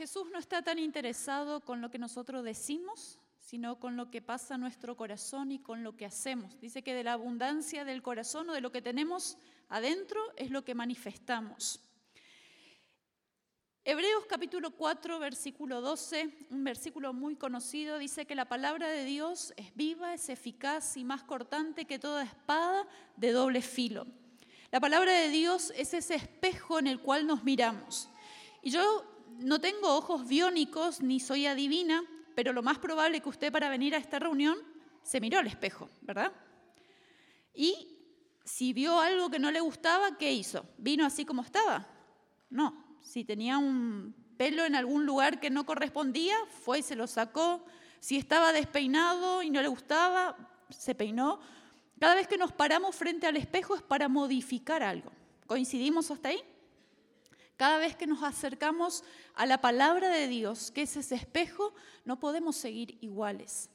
[0.00, 4.56] Jesús no está tan interesado con lo que nosotros decimos, sino con lo que pasa
[4.56, 6.58] nuestro corazón y con lo que hacemos.
[6.58, 9.36] Dice que de la abundancia del corazón o de lo que tenemos
[9.68, 11.80] adentro es lo que manifestamos.
[13.84, 19.52] Hebreos capítulo 4, versículo 12, un versículo muy conocido, dice que la palabra de Dios
[19.58, 22.88] es viva, es eficaz y más cortante que toda espada
[23.18, 24.06] de doble filo.
[24.70, 28.08] La palabra de Dios es ese espejo en el cual nos miramos.
[28.62, 32.02] Y yo no tengo ojos biónicos ni soy adivina,
[32.34, 34.58] pero lo más probable que usted para venir a esta reunión
[35.02, 36.32] se miró al espejo, ¿verdad?
[37.54, 37.88] Y
[38.44, 40.64] si vio algo que no le gustaba, ¿qué hizo?
[40.78, 41.86] ¿Vino así como estaba?
[42.48, 42.98] No.
[43.00, 47.64] Si tenía un pelo en algún lugar que no correspondía, fue y se lo sacó.
[47.98, 50.36] Si estaba despeinado y no le gustaba,
[50.70, 51.40] se peinó.
[51.98, 55.12] Cada vez que nos paramos frente al espejo es para modificar algo.
[55.46, 56.42] ¿Coincidimos hasta ahí?
[57.60, 61.74] Cada vez que nos acercamos a la palabra de Dios, que es ese espejo,
[62.06, 63.68] no podemos seguir iguales.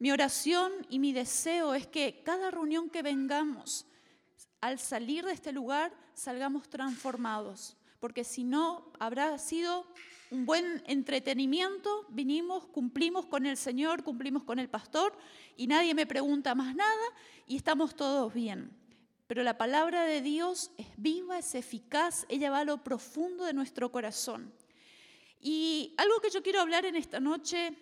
[0.00, 3.86] Mi oración y mi deseo es que cada reunión que vengamos,
[4.60, 9.86] al salir de este lugar, salgamos transformados, porque si no, habrá sido
[10.32, 15.16] un buen entretenimiento, vinimos, cumplimos con el Señor, cumplimos con el pastor
[15.56, 17.06] y nadie me pregunta más nada
[17.46, 18.76] y estamos todos bien.
[19.28, 23.52] Pero la palabra de Dios es viva, es eficaz, ella va a lo profundo de
[23.52, 24.50] nuestro corazón.
[25.38, 27.76] Y algo que yo quiero hablar en esta noche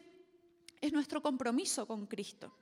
[0.80, 2.53] es nuestro compromiso con Cristo.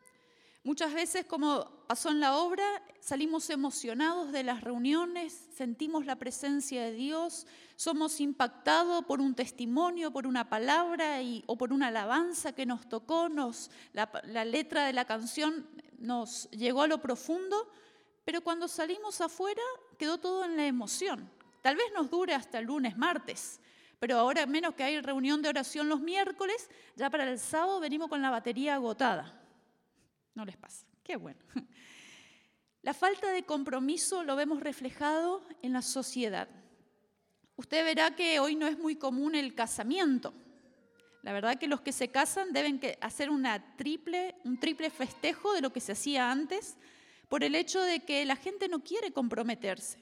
[0.64, 2.64] Muchas veces, como pasó en la obra,
[3.00, 10.10] salimos emocionados de las reuniones, sentimos la presencia de Dios, somos impactados por un testimonio,
[10.10, 15.06] por una palabra o por una alabanza que nos tocó, nos, la letra de la
[15.06, 15.66] canción
[15.98, 17.70] nos llegó a lo profundo,
[18.25, 19.62] pero cuando salimos afuera
[19.98, 21.30] quedó todo en la emoción.
[21.62, 23.61] Tal vez nos dure hasta el lunes, martes,
[23.98, 28.08] pero ahora menos que hay reunión de oración los miércoles, ya para el sábado venimos
[28.08, 29.41] con la batería agotada.
[30.34, 30.84] No les pasa.
[31.03, 31.41] Qué bueno.
[32.83, 36.48] La falta de compromiso lo vemos reflejado en la sociedad.
[37.56, 40.34] Usted verá que hoy no es muy común el casamiento.
[41.22, 43.47] La verdad que los que se casan deben hacer un
[43.77, 46.77] triple festejo de lo que se hacía antes,
[47.28, 49.98] por el hecho de que la gente no quiere comprometerse.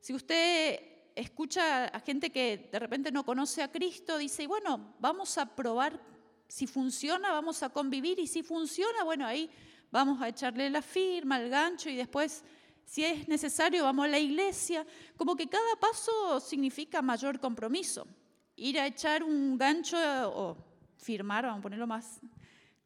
[0.00, 0.80] Si usted
[1.14, 6.00] escucha a gente que de repente no conoce a Cristo, dice, bueno, vamos a probar
[6.48, 9.48] si funciona, vamos a convivir y si funciona, bueno, ahí
[9.90, 12.44] vamos a echarle la firma, el gancho y después,
[12.84, 14.84] si es necesario, vamos a la iglesia.
[15.16, 18.06] Como que cada paso significa mayor compromiso.
[18.56, 19.96] Ir a echar un gancho
[20.34, 20.56] o
[20.96, 22.20] firmar, vamos a ponerlo más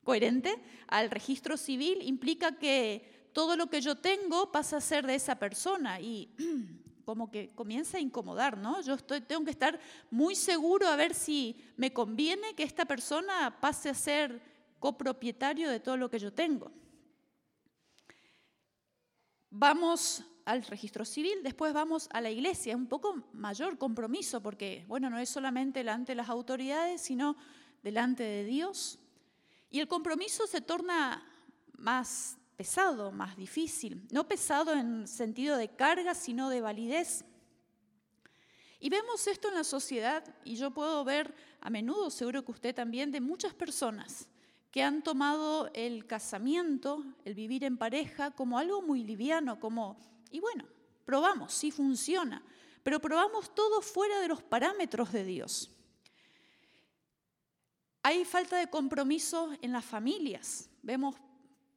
[0.03, 5.17] coherente, al registro civil implica que todo lo que yo tengo pasa a ser de
[5.17, 6.31] esa persona y
[7.05, 8.81] como que comienza a incomodar, ¿no?
[8.81, 9.79] Yo tengo que estar
[10.11, 14.41] muy seguro a ver si me conviene que esta persona pase a ser
[14.79, 16.71] copropietario de todo lo que yo tengo.
[19.51, 25.11] Vamos al registro civil, después vamos a la iglesia, un poco mayor compromiso, porque, bueno,
[25.11, 27.37] no es solamente delante de las autoridades, sino
[27.83, 28.99] delante de Dios.
[29.71, 31.27] Y el compromiso se torna
[31.79, 34.07] más pesado, más difícil.
[34.11, 37.25] No pesado en sentido de carga, sino de validez.
[38.81, 42.75] Y vemos esto en la sociedad, y yo puedo ver a menudo, seguro que usted
[42.75, 44.29] también, de muchas personas
[44.71, 49.97] que han tomado el casamiento, el vivir en pareja, como algo muy liviano, como,
[50.31, 50.67] y bueno,
[51.05, 52.43] probamos, sí funciona,
[52.83, 55.71] pero probamos todo fuera de los parámetros de Dios.
[58.03, 60.69] Hay falta de compromiso en las familias.
[60.83, 61.15] Vemos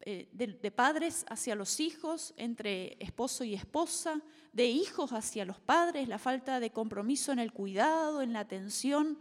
[0.09, 4.21] eh, de, padres hacia los hijos, entre esposo y esposa,
[4.53, 9.19] de hijos hacia los padres, la falta de compromiso en el cuidado, en la atención.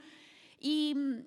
[0.61, 1.25] Y mm,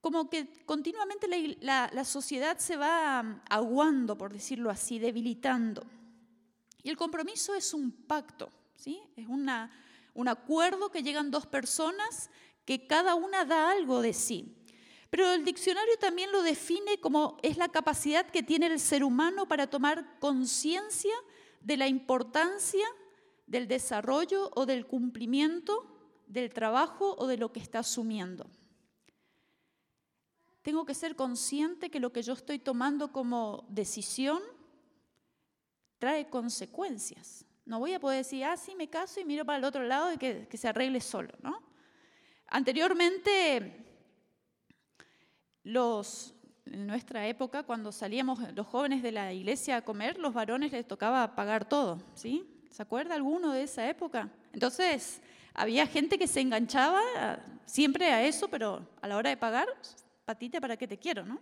[0.00, 1.26] como que continuamente
[1.58, 5.84] la, sociedad se va mm, aguando, por decirlo así, debilitando.
[6.84, 9.02] Y el compromiso es un pacto, ¿sí?
[9.16, 9.72] es una,
[10.14, 12.30] un acuerdo que llegan dos personas
[12.64, 14.55] que cada una da algo de sí.
[15.10, 19.46] Pero el diccionario también lo define como es la capacidad que tiene el ser humano
[19.46, 21.14] para tomar conciencia
[21.60, 22.86] de la importancia
[23.46, 25.86] del desarrollo o del cumplimiento
[26.26, 28.50] del trabajo o de lo que está asumiendo.
[30.62, 34.42] Tengo que ser consciente que lo que yo estoy tomando como decisión
[35.98, 37.44] trae consecuencias.
[37.64, 40.12] No voy a poder decir, ah, sí, me caso y miro para el otro lado
[40.12, 41.62] y que, que se arregle solo, ¿no?
[42.48, 43.85] Anteriormente
[45.66, 46.32] los,
[46.64, 50.86] en nuestra época, cuando salíamos los jóvenes de la iglesia a comer, los varones les
[50.86, 52.48] tocaba pagar todo, ¿sí?
[52.70, 54.30] ¿Se acuerda alguno de esa época?
[54.52, 55.20] Entonces,
[55.54, 57.02] había gente que se enganchaba
[57.64, 59.66] siempre a eso, pero a la hora de pagar,
[60.24, 61.26] patita, ¿para qué te quiero?
[61.26, 61.40] ¿no?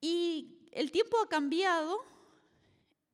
[0.00, 2.04] Y el tiempo ha cambiado.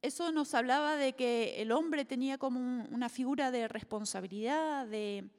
[0.03, 2.61] Eso nos hablaba de que el hombre tenía como
[2.91, 5.31] una figura de responsabilidad, de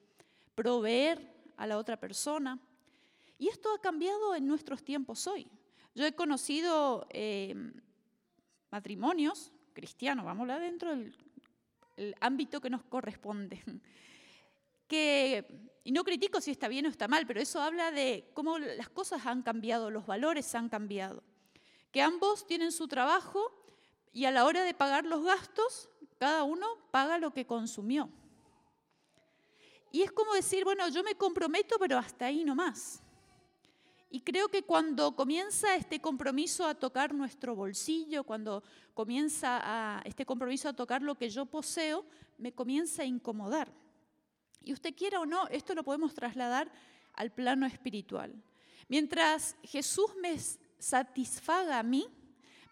[0.56, 2.60] proveer a la otra persona.
[3.42, 5.48] Y esto ha cambiado en nuestros tiempos hoy.
[5.96, 7.56] Yo he conocido eh,
[8.70, 13.64] matrimonios cristianos, vamos dentro del ámbito que nos corresponde,
[14.88, 18.60] que, y no critico si está bien o está mal, pero eso habla de cómo
[18.60, 21.24] las cosas han cambiado, los valores han cambiado
[21.92, 23.52] que ambos tienen su trabajo
[24.14, 25.90] y a la hora de pagar los gastos,
[26.20, 28.08] cada uno paga lo que consumió.
[29.92, 33.02] Y es como decir, bueno, yo me comprometo, pero hasta ahí no más.
[34.14, 38.62] Y creo que cuando comienza este compromiso a tocar nuestro bolsillo, cuando
[38.94, 42.06] comienza a, este compromiso a tocar lo que yo poseo,
[42.38, 43.72] me comienza a incomodar.
[44.62, 46.70] Y usted quiera o no, esto lo podemos trasladar
[47.14, 48.36] al plano espiritual.
[48.90, 50.38] Mientras Jesús me
[50.78, 52.06] satisfaga a mí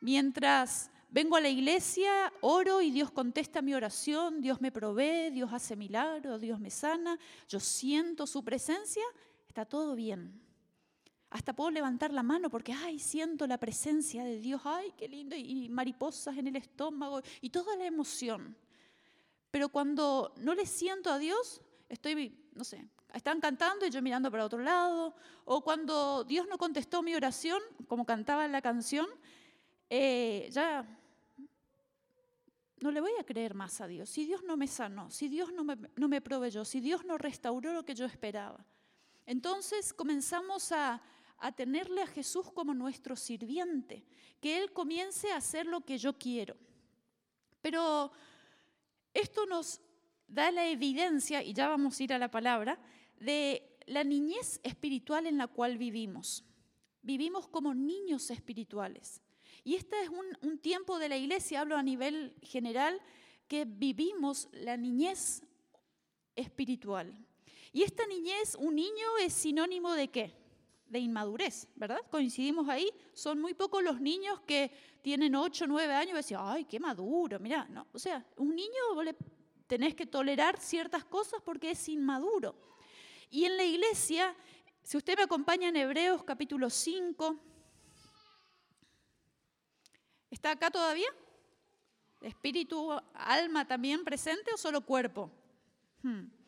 [0.02, 5.54] mientras vengo a la iglesia, oro y Dios contesta mi oración, Dios me provee, Dios
[5.54, 9.04] hace milagros, Dios me sana, yo siento su presencia,
[9.48, 10.49] está todo bien.
[11.32, 15.36] Hasta puedo levantar la mano porque, ay, siento la presencia de Dios, ay, qué lindo,
[15.36, 18.58] y mariposas en el estómago y toda la emoción.
[19.52, 24.32] Pero cuando no le siento a Dios, estoy, no sé, están cantando y yo mirando
[24.32, 25.16] para otro lado,
[25.46, 29.08] o cuando Dios no contestó mi oración, como cantaba en la canción,
[29.90, 30.86] eh, ya
[32.80, 34.10] no le voy a creer más a Dios.
[34.10, 37.18] Si Dios no me sanó, si Dios no me, no me proveyó, si Dios no
[37.18, 38.66] restauró lo que yo esperaba.
[39.26, 41.02] Entonces comenzamos a,
[41.40, 44.04] a tenerle a Jesús como nuestro sirviente,
[44.42, 46.56] que Él comience a hacer lo que yo quiero.
[47.62, 48.12] Pero
[49.14, 49.82] esto nos
[50.28, 52.80] da la evidencia, y ya vamos a ir a la palabra,
[53.20, 56.44] de la niñez espiritual en la cual vivimos.
[57.02, 59.22] Vivimos como niños espirituales.
[59.64, 63.02] Y este es un, tiempo de la iglesia, hablo a nivel general,
[63.48, 65.44] que vivimos la niñez
[66.36, 67.14] espiritual.
[67.74, 70.39] Y esta niñez, un niño es sinónimo de qué?
[70.90, 72.02] De inmadurez, ¿verdad?
[72.10, 72.92] Coincidimos ahí.
[73.14, 74.72] Son muy pocos los niños que
[75.02, 77.88] tienen 8 o 9 años y decían, ay, qué maduro, mira, no.
[77.94, 78.74] O sea, un niño
[79.68, 82.56] tenés que tolerar ciertas cosas porque es inmaduro.
[83.30, 84.36] Y en la iglesia,
[84.82, 87.40] si usted me acompaña en Hebreos capítulo 5,
[90.32, 91.10] ¿está acá todavía?
[92.22, 95.32] ¿Espíritu, alma también presente o solo cuerpo?
[96.02, 96.39] Hmm.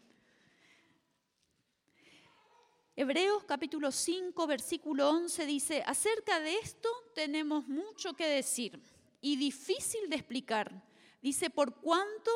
[2.94, 8.82] Hebreos capítulo 5, versículo 11 dice, acerca de esto tenemos mucho que decir
[9.22, 10.84] y difícil de explicar.
[11.22, 12.32] Dice, por cuánto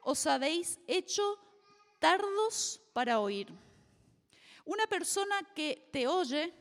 [0.00, 1.22] os habéis hecho
[1.98, 3.48] tardos para oír.
[4.64, 6.54] Una persona que te oye,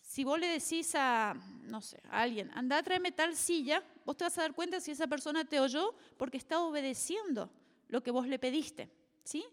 [0.00, 4.16] si vos le decís a, no sé, a alguien, anda a traerme tal silla, vos
[4.16, 7.50] te vas a dar cuenta si esa persona te oyó porque está obedeciendo
[7.88, 8.88] lo que vos le pediste,
[9.24, 9.44] ¿sí?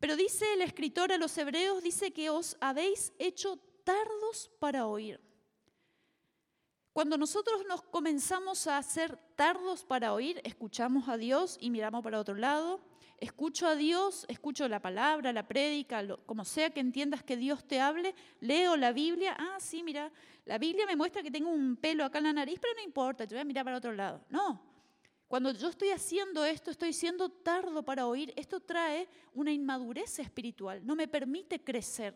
[0.00, 5.20] Pero dice el escritor a los hebreos, dice que os habéis hecho tardos para oír.
[6.92, 12.18] Cuando nosotros nos comenzamos a hacer tardos para oír, escuchamos a Dios y miramos para
[12.18, 12.80] otro lado,
[13.18, 17.80] escucho a Dios, escucho la palabra, la prédica, como sea que entiendas que Dios te
[17.80, 20.10] hable, leo la Biblia, ah, sí, mira,
[20.44, 23.24] la Biblia me muestra que tengo un pelo acá en la nariz, pero no importa,
[23.24, 24.24] yo voy a mirar para otro lado.
[24.28, 24.67] No,
[25.28, 30.84] cuando yo estoy haciendo esto, estoy siendo tardo para oír, esto trae una inmadurez espiritual,
[30.84, 32.14] no me permite crecer.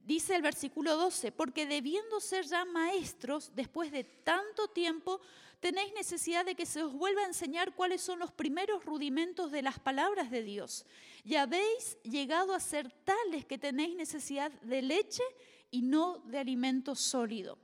[0.00, 5.20] Dice el versículo 12, porque debiendo ser ya maestros después de tanto tiempo,
[5.60, 9.60] tenéis necesidad de que se os vuelva a enseñar cuáles son los primeros rudimentos de
[9.60, 10.86] las palabras de Dios.
[11.22, 15.22] Y habéis llegado a ser tales que tenéis necesidad de leche
[15.70, 17.58] y no de alimento sólido.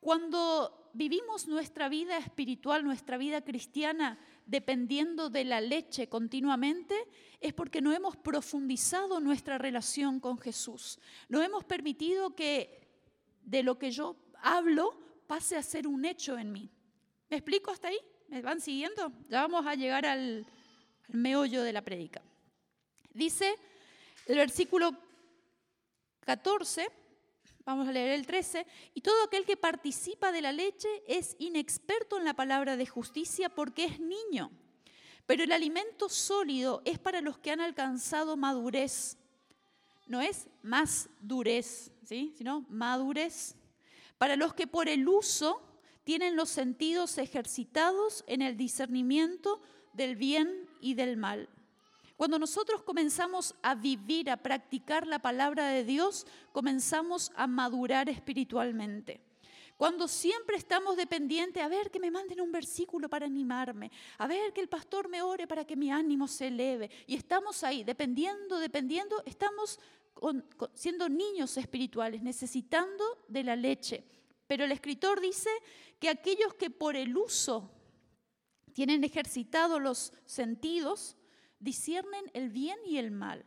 [0.00, 6.96] Cuando vivimos nuestra vida espiritual, nuestra vida cristiana, dependiendo de la leche continuamente,
[7.40, 10.98] es porque no hemos profundizado nuestra relación con Jesús.
[11.28, 12.88] No hemos permitido que
[13.42, 14.96] de lo que yo hablo
[15.26, 16.70] pase a ser un hecho en mí.
[17.28, 17.98] ¿Me explico hasta ahí?
[18.28, 19.12] ¿Me van siguiendo?
[19.28, 20.46] Ya vamos a llegar al,
[21.08, 22.22] meollo de la prédica.
[23.12, 23.54] Dice
[24.26, 24.96] el versículo
[26.20, 26.88] 14,
[27.64, 32.18] vamos a leer el 13, y todo aquel que participa de la leche es inexperto
[32.18, 34.50] en la palabra de justicia porque es niño.
[35.26, 39.16] Pero el alimento sólido es para los que han alcanzado madurez.
[40.06, 42.34] No es más durez, ¿sí?
[42.36, 43.56] sino madurez.
[44.18, 45.62] Para los que por el uso
[46.04, 49.62] tienen los sentidos ejercitados en el discernimiento
[49.94, 51.48] del bien y del mal.
[52.16, 59.20] Cuando nosotros comenzamos a vivir, a practicar la palabra de Dios, comenzamos a madurar espiritualmente.
[59.76, 64.52] Cuando siempre estamos dependientes, a ver que me manden un versículo para animarme, a ver
[64.52, 66.88] que el pastor me ore para que mi ánimo se eleve.
[67.08, 69.80] Y estamos ahí, dependiendo, dependiendo, estamos
[70.74, 74.04] siendo niños espirituales, necesitando de la leche.
[74.46, 75.50] Pero el escritor dice
[75.98, 77.72] que aquellos que por el uso
[78.72, 81.16] tienen ejercitado los sentidos,
[81.64, 83.44] disciernen el bien y el mal.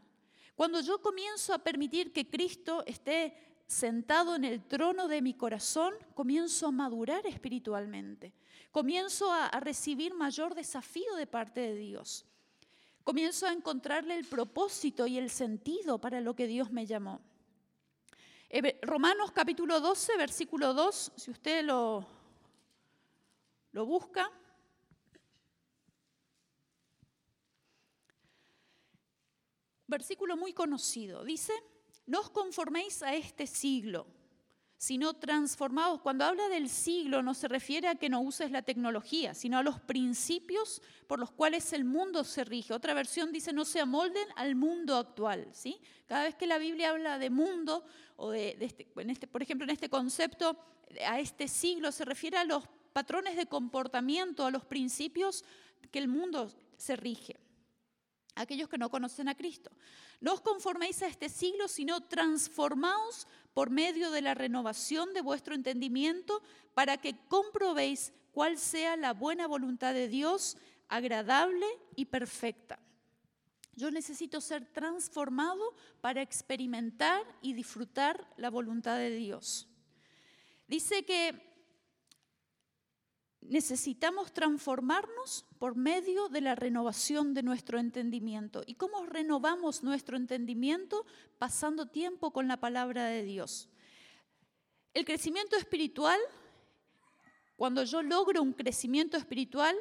[0.56, 5.94] Cuando yo comienzo a permitir que Cristo esté sentado en el trono de mi corazón,
[6.16, 8.34] comienzo a madurar espiritualmente.
[8.72, 12.26] Comienzo a, recibir mayor desafío de parte de Dios.
[13.04, 17.22] Comienzo a encontrarle el propósito y el sentido para lo que Dios me llamó.
[18.82, 22.06] Romanos capítulo 12, versículo 2, si usted lo,
[23.74, 24.32] lo busca.
[29.88, 31.24] Versículo muy conocido.
[31.24, 31.54] Dice,
[32.06, 34.06] no os conforméis a este siglo,
[34.78, 36.02] sino transformados.
[36.02, 39.64] Cuando habla del siglo no se refiere a que no uses la tecnología, sino a
[39.64, 42.74] los principios por los cuales el mundo se rige.
[42.74, 45.48] Otra versión dice no se amolden al mundo actual.
[45.54, 45.82] ¿sí?
[46.06, 47.86] Cada vez que la Biblia habla de mundo,
[48.18, 50.58] o de, este, este, por ejemplo en este concepto,
[51.06, 55.44] a este siglo, se refiere a los patrones de comportamiento, a los principios
[55.92, 57.38] que el mundo se rige
[58.38, 59.72] aquellos que no conocen a Cristo.
[60.22, 65.56] No os conforméis a este siglo, sino transformaos por medio de la renovación de vuestro
[65.56, 66.42] entendimiento
[66.74, 70.58] para que comprobéis cuál sea la buena voluntad de Dios,
[70.90, 71.66] agradable
[71.96, 72.80] y perfecta.
[73.76, 79.68] Yo necesito ser transformado para experimentar y disfrutar la voluntad de Dios.
[80.68, 81.47] Dice que
[83.50, 88.64] necesitamos transformarnos por medio de la renovación de nuestro entendimiento.
[88.66, 91.06] ¿Y cómo renovamos nuestro entendimiento?
[91.38, 93.70] Pasando tiempo con la palabra de Dios.
[94.94, 96.20] El crecimiento espiritual,
[97.56, 99.76] cuando yo logro un crecimiento espiritual,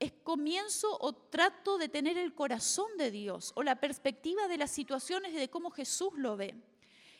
[0.00, 4.70] es comienzo o trato de tener el corazón de Dios o la perspectiva de las
[4.70, 6.54] situaciones y de cómo Jesús lo ve.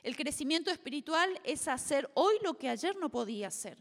[0.03, 3.79] El crecimiento espiritual es hacer hoy lo que ayer no podía hacer.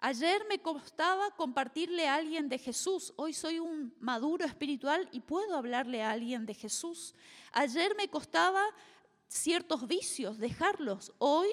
[0.00, 5.56] Ayer me costaba compartirle a alguien de Jesús, hoy soy un maduro espiritual y puedo
[5.56, 7.16] hablarle a alguien de Jesús.
[7.50, 8.62] Ayer me costaba
[9.26, 11.48] ciertos vicios, dejarlos, hoy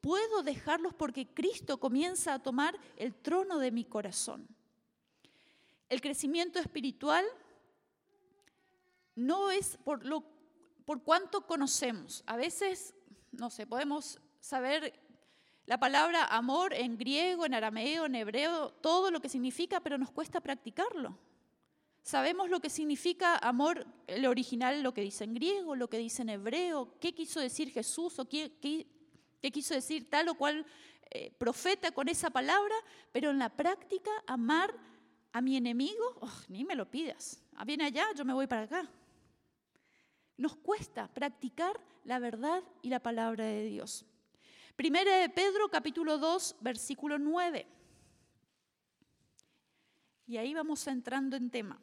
[0.00, 4.48] puedo dejarlos porque Cristo comienza a tomar el trono de mi corazón.
[5.90, 7.26] El crecimiento espiritual
[9.14, 10.24] no es por, lo,
[10.86, 12.24] por cuánto conocemos.
[12.26, 12.94] A veces,
[13.30, 15.03] no sé, podemos saber
[15.66, 20.10] la palabra amor en griego, en arameo, en hebreo, todo lo que significa, pero nos
[20.10, 21.16] cuesta practicarlo.
[22.02, 26.20] Sabemos lo que significa amor, el original, lo que dice en griego, lo que dice
[26.20, 28.52] en hebreo, qué quiso decir Jesús o qué,
[29.40, 30.66] quiso decir tal o cual
[31.10, 32.74] eh, profeta con esa palabra,
[33.10, 34.74] pero en la práctica amar
[35.32, 37.42] a mi enemigo, oh, ni me lo pidas.
[37.54, 38.86] Ah, viene allá, yo me voy para acá.
[40.36, 44.04] Nos cuesta practicar la verdad y la palabra de Dios.
[44.76, 47.64] Primera de Pedro, capítulo 2, versículo 9.
[50.26, 51.80] Y ahí vamos entrando en tema.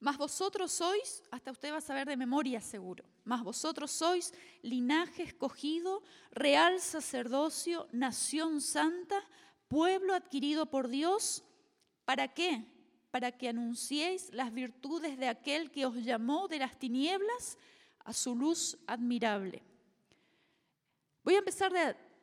[0.00, 5.24] Mas vosotros sois, hasta usted va a saber de memoria seguro, mas vosotros sois linaje
[5.24, 9.22] escogido, real sacerdocio, nación santa,
[9.66, 11.44] pueblo adquirido por Dios.
[12.06, 12.64] ¿Para qué?
[13.10, 17.58] Para que anunciéis las virtudes de aquel que os llamó de las tinieblas
[18.04, 19.67] a su luz admirable.
[21.28, 21.70] Voy a empezar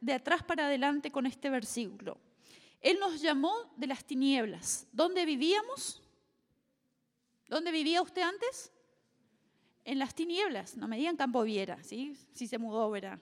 [0.02, 2.18] de, atrás para adelante con este versículo.
[2.82, 4.88] Él nos llamó de las tinieblas.
[4.92, 6.02] ¿Dónde vivíamos?
[7.48, 8.72] ¿Dónde vivía usted antes?
[9.84, 10.76] En las tinieblas.
[10.76, 12.18] No me digan Campo Viera, ¿sí?
[12.34, 13.20] si se mudó, verá.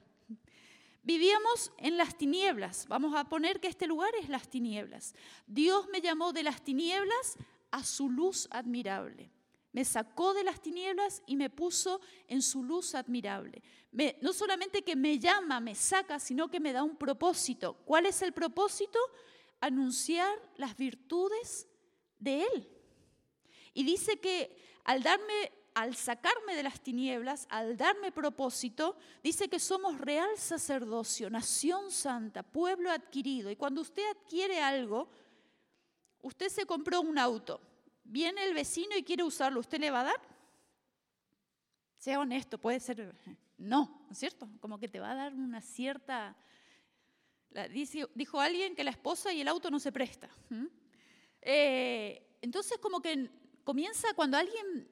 [1.02, 2.88] Vivíamos en las tinieblas.
[2.88, 5.14] Vamos a poner que este lugar es las tinieblas.
[5.48, 7.36] Dios me llamó de las tinieblas
[7.72, 9.30] a su luz admirable.
[9.74, 13.64] Me sacó de las tinieblas y me puso en su luz admirable.
[14.22, 17.74] no solamente que me llama, me saca, sino que me da un propósito.
[17.84, 19.00] ¿Cuál es el propósito?
[19.60, 21.68] Anunciar las virtudes
[22.20, 22.70] de Él.
[23.74, 29.58] Y dice que al darme, al sacarme de las tinieblas, al darme propósito, dice que
[29.58, 33.50] somos real sacerdocio, nación santa, pueblo adquirido.
[33.50, 35.10] Y cuando usted adquiere algo,
[36.22, 37.73] usted se compró un auto
[38.04, 40.22] viene el vecino y quiere usarlo, ¿usted le va a dar?
[41.98, 43.16] Sea honesto, puede ser,
[43.58, 44.50] no, ¿no es cierto?
[44.60, 46.36] Como que te va a dar una cierta...
[48.14, 50.30] dijo alguien que la esposa y el auto no se presta.
[51.42, 53.30] Eh, entonces como que
[53.64, 54.90] comienza cuando alguien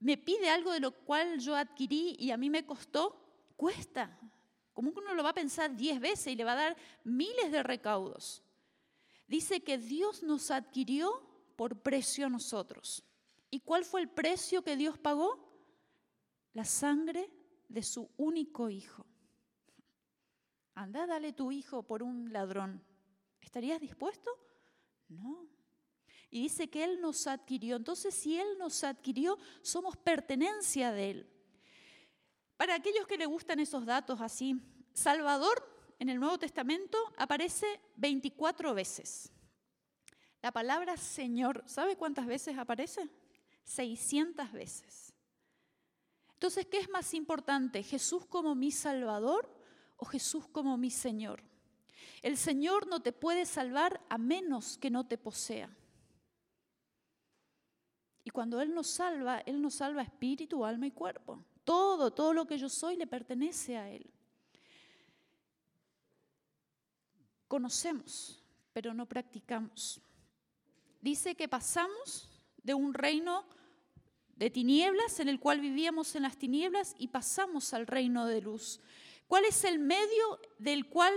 [0.00, 4.18] me pide algo de lo cual yo adquirí y a mí me costó, cuesta.
[4.72, 7.52] Como que uno lo va a pensar diez veces y le va a dar miles
[7.52, 8.42] de recaudos.
[9.26, 11.29] Dice que Dios nos adquirió
[11.60, 13.04] por precio a nosotros.
[13.50, 15.46] ¿Y cuál fue el precio que Dios pagó?
[16.54, 17.30] La sangre
[17.68, 19.04] de su único hijo.
[20.72, 22.82] Anda, dale tu hijo por un ladrón.
[23.42, 24.30] ¿Estarías dispuesto?
[25.08, 25.50] No.
[26.30, 27.76] Y dice que Él nos adquirió.
[27.76, 31.30] Entonces, si Él nos adquirió, somos pertenencia de Él.
[32.56, 34.58] Para aquellos que le gustan esos datos así,
[34.94, 35.62] Salvador
[35.98, 39.30] en el Nuevo Testamento aparece 24 veces.
[40.42, 43.08] La palabra Señor, ¿sabe cuántas veces aparece?
[43.64, 45.14] 600 veces.
[46.32, 47.82] Entonces, ¿qué es más importante?
[47.82, 49.48] ¿Jesús como mi Salvador
[49.98, 51.42] o Jesús como mi Señor?
[52.22, 55.68] El Señor no te puede salvar a menos que no te posea.
[58.24, 61.44] Y cuando Él nos salva, Él nos salva espíritu, alma y cuerpo.
[61.64, 64.10] Todo, todo lo que yo soy le pertenece a Él.
[67.48, 68.42] Conocemos,
[68.72, 70.00] pero no practicamos.
[71.00, 72.28] Dice que pasamos
[72.62, 73.44] de un reino
[74.36, 78.80] de tinieblas en el cual vivíamos en las tinieblas y pasamos al reino de luz.
[79.26, 81.14] ¿Cuál es el medio del cual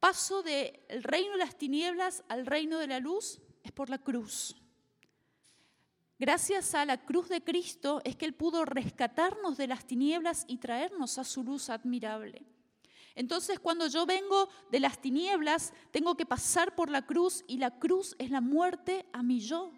[0.00, 3.40] paso del reino de las tinieblas al reino de la luz?
[3.62, 4.56] Es por la cruz.
[6.18, 10.58] Gracias a la cruz de Cristo es que Él pudo rescatarnos de las tinieblas y
[10.58, 12.44] traernos a su luz admirable.
[13.14, 17.78] Entonces cuando yo vengo de las tinieblas, tengo que pasar por la cruz y la
[17.78, 19.72] cruz es la muerte a mi yo.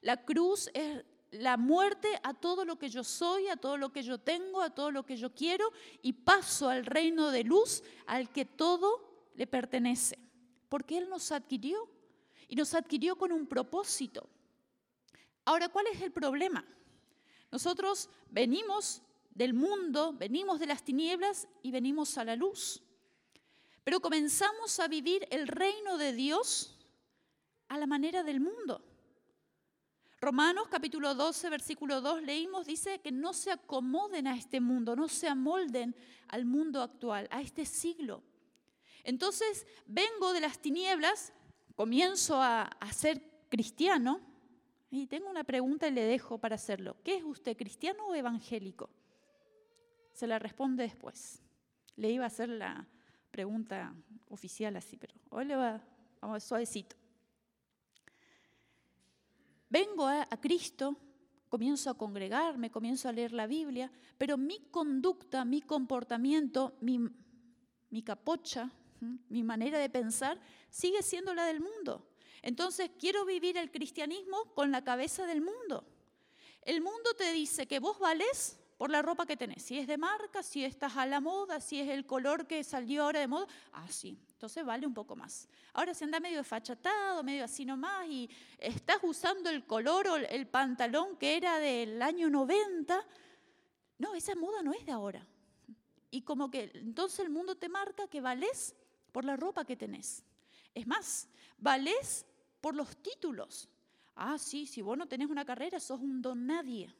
[0.00, 4.02] La cruz es la muerte a todo lo que yo soy, a todo lo que
[4.02, 8.30] yo tengo, a todo lo que yo quiero y paso al reino de luz al
[8.30, 10.18] que todo le pertenece.
[10.68, 11.88] Porque Él nos adquirió
[12.46, 14.28] y nos adquirió con un propósito.
[15.44, 16.64] Ahora, ¿cuál es el problema?
[17.50, 19.02] Nosotros venimos
[19.38, 22.82] del mundo, venimos de las tinieblas y venimos a la luz.
[23.84, 26.76] Pero comenzamos a vivir el reino de Dios
[27.68, 28.84] a la manera del mundo.
[30.20, 35.06] Romanos capítulo 12, versículo 2 leímos, dice que no se acomoden a este mundo, no
[35.06, 35.94] se amolden
[36.26, 38.24] al mundo actual, a este siglo.
[39.04, 41.32] Entonces vengo de las tinieblas,
[41.76, 44.20] comienzo a, a ser cristiano,
[44.90, 46.96] y tengo una pregunta y le dejo para hacerlo.
[47.04, 48.90] ¿Qué es usted, cristiano o evangélico?
[50.18, 51.40] Se la responde después.
[51.94, 52.84] Le iba a hacer la
[53.30, 53.94] pregunta
[54.30, 55.80] oficial así, pero hoy le va,
[56.20, 56.96] vamos suavecito.
[59.70, 60.96] Vengo a, Cristo,
[61.48, 66.98] comienzo a congregarme, comienzo a leer la Biblia, pero mi conducta, mi comportamiento, mi,
[67.90, 68.72] mi capocha,
[69.28, 72.10] mi manera de pensar sigue siendo la del mundo.
[72.42, 75.86] Entonces quiero vivir el cristianismo con la cabeza del mundo.
[76.62, 79.62] El mundo te dice que vos vales por la ropa que tenés.
[79.64, 83.02] Si es de marca, si estás a la moda, si es el color que salió
[83.02, 85.48] ahora de moda, ah, sí, entonces vale un poco más.
[85.72, 90.46] Ahora si anda medio fachatado, medio así nomás, y estás usando el color o el
[90.46, 93.04] pantalón que era del año 90,
[93.98, 95.26] no, esa moda no es de ahora.
[96.12, 98.76] Y como que entonces el mundo te marca que vales
[99.10, 100.22] por la ropa que tenés.
[100.72, 102.24] Es más, vales
[102.60, 103.68] por los títulos.
[104.14, 106.94] Ah, sí, si vos no tenés una carrera, sos un don nadie.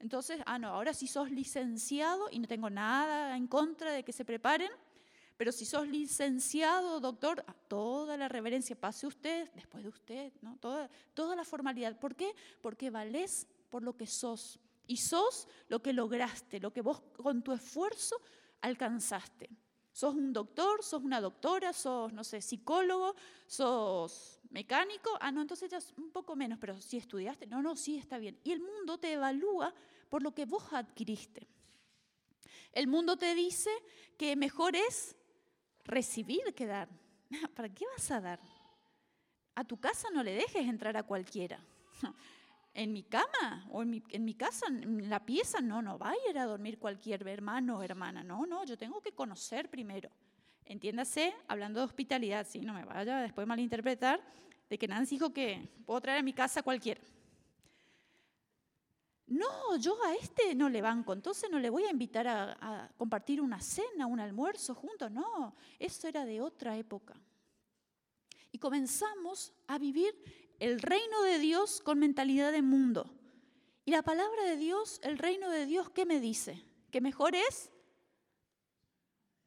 [0.00, 4.12] Entonces, ah, no, ahora si sos licenciado, y no tengo nada en contra de que
[4.12, 4.70] se preparen,
[5.36, 10.56] pero si sos licenciado, doctor, ah, toda la reverencia, pase usted, después de usted, ¿no?
[10.58, 11.98] toda, toda la formalidad.
[11.98, 12.34] ¿Por qué?
[12.60, 14.58] Porque valés por lo que sos.
[14.86, 18.20] Y sos lo que lograste, lo que vos con tu esfuerzo
[18.60, 19.48] alcanzaste.
[19.92, 20.82] ¿Sos un doctor?
[20.82, 21.72] ¿Sos una doctora?
[21.72, 23.14] ¿Sos, no sé, psicólogo?
[23.46, 25.10] ¿Sos mecánico?
[25.20, 28.18] Ah, no, entonces ya es un poco menos, pero si estudiaste, no, no, sí está
[28.18, 28.38] bien.
[28.44, 29.74] Y el mundo te evalúa
[30.10, 31.48] por lo que vos adquiriste.
[32.72, 33.70] El mundo te dice
[34.18, 35.16] que mejor es
[35.84, 36.88] recibir que dar.
[37.54, 38.40] ¿Para qué vas a dar?
[39.54, 41.64] A tu casa no le dejes entrar a cualquiera.
[42.74, 46.38] en mi cama o en mi, casa, en la pieza, no, no va a ir
[46.38, 50.10] a dormir cualquier hermano o hermana, no, no, yo tengo que conocer primero.
[50.64, 54.20] Entiéndase, hablando de hospitalidad, sí, no me vaya después malinterpretar,
[54.68, 57.00] de que Nancy dijo que puedo traer a mi casa cualquiera.
[59.30, 62.88] No, yo a este no le banco, entonces no le voy a invitar a, a
[62.96, 67.14] compartir una cena, un almuerzo juntos, no, eso era de otra época.
[68.50, 70.12] Y comenzamos a vivir
[70.58, 73.08] el reino de Dios con mentalidad de mundo.
[73.84, 76.62] Y la palabra de Dios, el reino de Dios, ¿qué me dice?
[76.90, 77.70] ¿Que mejor es?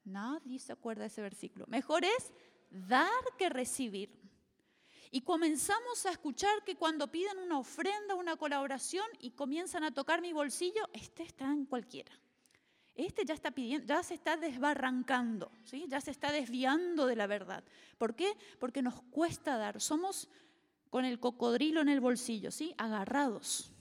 [0.02, 1.66] Nadie se acuerda de ese versículo.
[1.68, 2.32] Mejor es
[2.70, 4.23] dar que recibir.
[5.10, 10.20] Y comenzamos a escuchar que cuando piden una ofrenda, una colaboración y comienzan a tocar
[10.20, 12.12] mi bolsillo, este está en cualquiera.
[12.94, 15.86] Este ya está pidiendo, ya se está desbarrancando, ¿sí?
[15.88, 17.64] ya se está desviando de la verdad.
[17.98, 18.36] ¿Por qué?
[18.60, 19.80] Porque nos cuesta dar.
[19.80, 20.28] Somos
[20.90, 22.72] con el cocodrilo en el bolsillo, ¿sí?
[22.78, 23.72] agarrados.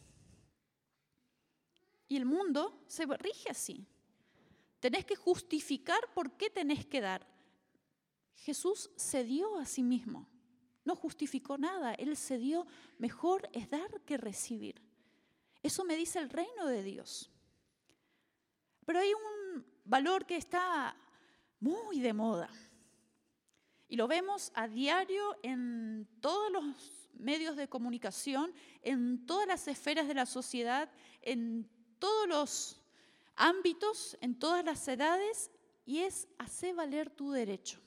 [2.07, 3.86] Y el mundo se rige así.
[4.79, 7.25] Tenés que justificar por qué tenés que dar.
[8.36, 10.27] Jesús se dio a sí mismo.
[10.86, 11.93] No justificó nada.
[11.93, 12.65] Él se dio.
[12.98, 14.82] Mejor es dar que recibir.
[15.62, 17.32] Eso me dice el reino de Dios.
[18.86, 20.96] Pero hay un valor que está
[21.60, 22.50] muy de moda.
[23.88, 26.65] Y lo vemos a diario en todos los
[27.13, 30.89] medios de comunicación, en todas las esferas de la sociedad,
[31.22, 31.69] en
[32.00, 32.82] todos los
[33.36, 35.52] ámbitos, en todas las edades,
[35.86, 37.80] y es hacer valer tu derecho.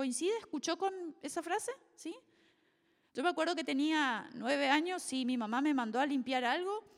[0.00, 0.38] ¿Coincide?
[0.38, 1.72] ¿Escuchó con esa frase?
[1.94, 2.16] ¿Sí?
[3.12, 6.90] Yo me acuerdo que tenía nueve años y mi mamá me mandó a limpiar algo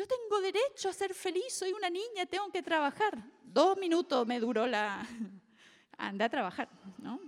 [0.00, 3.22] yo tengo derecho a ser feliz, soy una niña, tengo que trabajar.
[3.44, 5.06] Dos minutos me duró la...
[5.98, 7.20] Anda a trabajar, ¿no?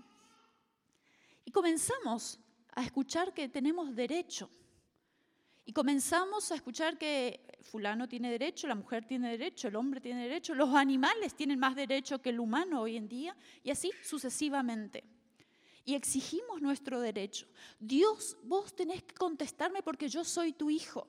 [1.44, 2.38] Y comenzamos
[2.74, 4.48] a escuchar que tenemos derecho.
[5.66, 10.22] Y comenzamos a escuchar que fulano tiene derecho, la mujer tiene derecho, el hombre tiene
[10.22, 15.04] derecho, los animales tienen más derecho que el humano hoy en día, y así sucesivamente.
[15.84, 17.46] Y exigimos nuestro derecho.
[17.78, 21.08] Dios, vos tenés que contestarme porque yo soy tu hijo.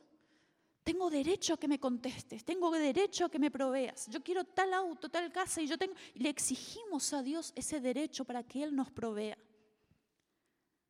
[0.83, 4.07] Tengo derecho a que me contestes, tengo derecho a que me proveas.
[4.07, 8.25] Yo quiero tal auto, tal casa y yo tengo le exigimos a Dios ese derecho
[8.25, 9.37] para que él nos provea.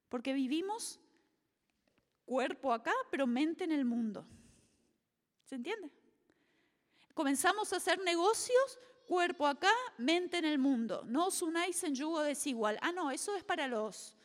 [0.09, 0.99] Porque vivimos
[2.25, 4.25] cuerpo acá, pero mente en el mundo.
[5.45, 5.91] ¿Se entiende?
[7.13, 11.03] Comenzamos a hacer negocios, cuerpo acá, mente en el mundo.
[11.05, 12.77] No os unáis en yugo desigual.
[12.81, 14.15] Ah, no, eso es para los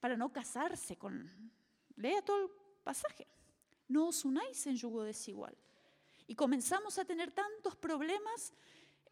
[0.00, 1.28] para no casarse con
[1.96, 2.50] Lea todo el
[2.84, 3.26] pasaje
[3.88, 5.56] no os unáis en yugo desigual.
[6.26, 8.52] Y comenzamos a tener tantos problemas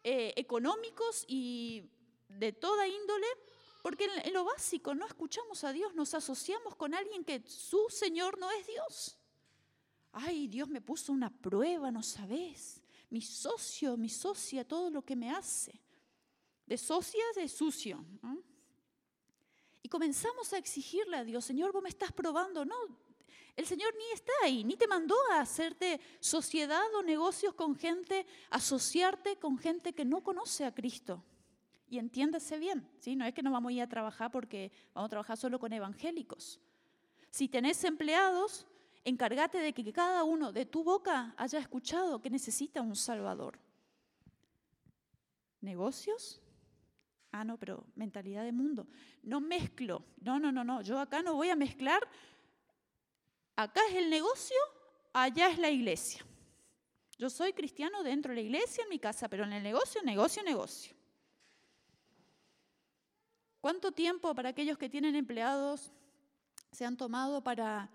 [0.03, 1.89] eh, económicos y
[2.29, 3.27] de toda índole,
[3.81, 8.37] porque en, lo básico no escuchamos a Dios, nos asociamos con alguien que su Señor
[8.37, 9.17] no es Dios.
[10.11, 12.76] Ay, Dios me puso una prueba, no sabes.
[13.09, 15.79] Mi socio, mi socia, todo lo que me hace.
[16.65, 18.05] De socia, de sucio.
[19.81, 22.65] Y comenzamos a exigirle a Dios, Señor, vos me estás probando.
[22.65, 22.75] No,
[23.57, 28.27] el Señor ni está ahí, ni te mandó a hacerte sociedad o negocios con gente,
[28.51, 31.23] asociarte con gente que no conoce a Cristo.
[31.89, 33.15] Y entiéndase bien, ¿sí?
[33.15, 35.73] no es que no vamos a ir a trabajar porque vamos a trabajar solo con
[35.73, 36.59] evangélicos.
[37.31, 38.67] Si tenés empleados,
[39.09, 43.59] encárgate de que cada uno de tu boca haya escuchado que necesita un Salvador.
[45.61, 46.41] ¿Negocios?
[47.31, 48.87] Ah, no, pero mentalidad de mundo.
[49.23, 50.03] No mezclo.
[50.21, 50.81] No, no, no, no.
[50.81, 52.07] Yo acá no voy a mezclar
[53.57, 54.55] Acá es el negocio,
[55.13, 56.23] allá es la iglesia.
[57.17, 60.43] Yo soy cristiano dentro de la iglesia, en mi casa, pero en el negocio, negocio,
[60.43, 60.95] negocio.
[63.59, 65.91] ¿Cuánto tiempo para aquellos que tienen empleados
[66.71, 67.89] se han tomado para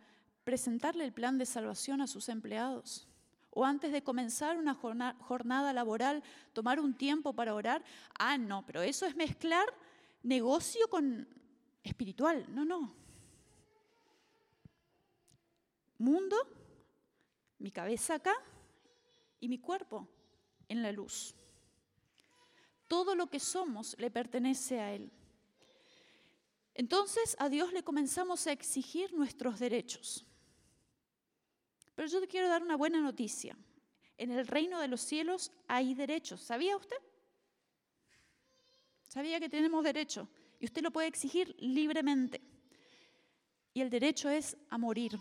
[0.44, 3.08] presentarle el plan de salvación a sus empleados?
[3.50, 7.84] O antes de comenzar una jornada laboral, tomar un tiempo para orar.
[8.18, 9.66] Ah, no, pero eso es mezclar
[10.22, 11.28] negocio con
[11.82, 12.46] espiritual.
[12.48, 13.02] No, no
[16.02, 16.36] mundo,
[17.58, 18.34] mi cabeza acá
[19.40, 20.08] y mi cuerpo
[20.68, 21.34] en la luz.
[22.88, 25.10] Todo lo que somos le pertenece a Él.
[26.74, 30.26] Entonces a Dios le comenzamos a exigir nuestros derechos.
[32.02, 33.56] Pero yo te quiero dar una buena noticia.
[34.18, 36.40] En el reino de los cielos hay derechos.
[36.40, 36.96] ¿Sabía usted?
[39.06, 42.40] Sabía que tenemos derecho y usted lo puede exigir libremente.
[43.72, 45.16] Y el derecho es a morir.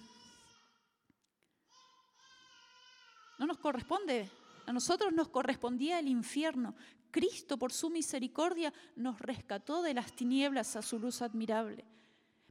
[3.37, 4.27] No nos corresponde.
[4.65, 6.75] A nosotros nos correspondía el infierno.
[7.11, 11.85] Cristo, por su misericordia, nos rescató de las tinieblas a su luz admirable.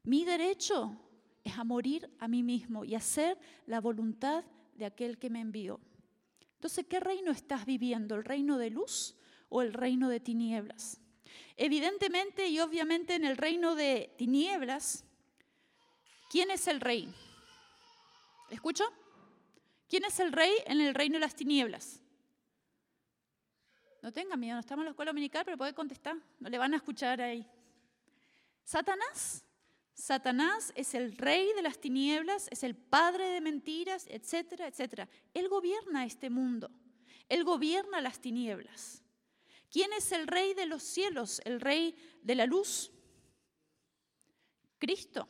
[0.05, 0.97] Mi derecho
[1.57, 5.81] a morir a mí mismo y hacer la voluntad de aquel que me envió.
[6.55, 8.15] Entonces, ¿qué reino estás viviendo?
[8.15, 9.17] ¿El reino de luz
[9.49, 11.01] o el reino de tinieblas?
[11.57, 15.05] Evidentemente y obviamente en el reino de tinieblas,
[16.31, 17.13] ¿quién es el rey?
[18.51, 18.85] ¿Escucho?
[19.89, 22.01] ¿Quién es el rey en el reino de las tinieblas?
[24.03, 26.73] No tenga miedo, no estamos en la escuela dominical, pero puede contestar, no le van
[26.73, 27.47] a escuchar ahí.
[28.65, 29.45] Satanás.
[30.01, 35.09] Satanás es el rey de las tinieblas, es el padre de mentiras, etcétera, etcétera.
[35.35, 36.71] Él gobierna este mundo,
[37.29, 39.03] él gobierna las tinieblas.
[39.71, 42.91] ¿Quién es el rey de los cielos, el rey de la luz?
[44.79, 45.29] Cristo.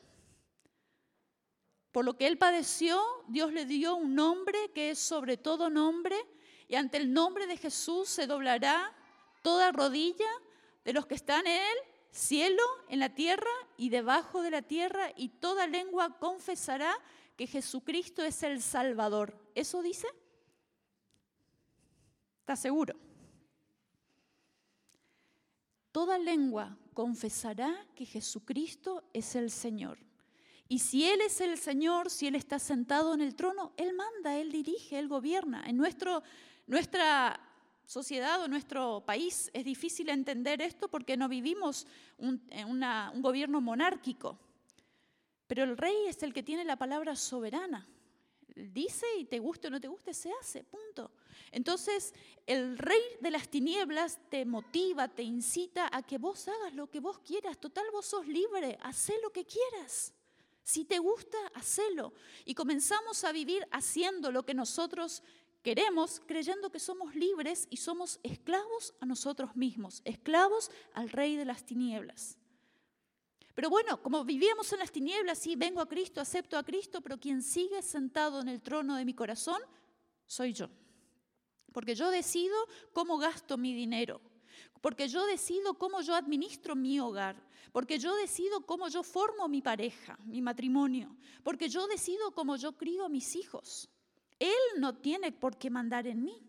[1.90, 6.16] Por lo que él padeció, Dios le dio un nombre que es sobre todo nombre,
[6.68, 8.96] y ante el nombre de Jesús se doblará
[9.42, 10.30] toda rodilla
[10.84, 11.76] de los que están en él,
[12.10, 16.92] cielo, en la tierra y debajo de la tierra, y toda lengua confesará
[17.36, 19.34] que Jesucristo es el Salvador.
[19.54, 20.08] ¿Eso dice?
[22.40, 22.94] ¿Está seguro?
[25.92, 29.98] Toda lengua confesará que Jesucristo es el Señor.
[30.68, 34.36] Y si Él es el Señor, si Él está sentado en el trono, Él manda,
[34.36, 35.64] Él dirige, Él gobierna.
[35.66, 36.22] En nuestro,
[36.66, 37.40] nuestra
[37.90, 44.38] sociedad o nuestro país es difícil entender esto porque no vivimos un, un gobierno monárquico.
[45.48, 47.88] Pero el rey es el que tiene la palabra soberana.
[48.54, 51.10] Dice y te guste o no te guste, se hace, punto.
[51.50, 52.14] Entonces,
[52.46, 57.00] el rey de las tinieblas te motiva, te incita a que vos hagas lo que
[57.00, 57.58] vos quieras.
[57.58, 60.14] Total, vos sos libre, haz lo que quieras.
[60.62, 62.12] Si te gusta, hacelo.
[62.44, 65.24] Y comenzamos a vivir haciendo lo que nosotros
[65.62, 71.44] queremos, creyendo que somos libres y somos esclavos a nosotros mismos, esclavos al rey de
[71.44, 72.38] las tinieblas.
[73.54, 77.18] Pero bueno, como vivíamos en las tinieblas, sí, vengo a Cristo, acepto a Cristo, pero
[77.18, 79.60] quien sigue sentado en el trono de mi corazón
[80.24, 80.70] soy yo.
[81.72, 82.56] Porque yo decido
[82.92, 84.20] cómo gasto mi dinero,
[84.80, 87.36] porque yo decido cómo yo administro mi hogar,
[87.72, 92.76] porque yo decido cómo yo formo mi pareja, mi matrimonio, porque yo decido cómo yo
[92.76, 93.90] crío a mis hijos.
[94.40, 96.42] Él no tiene por qué mandar en mí.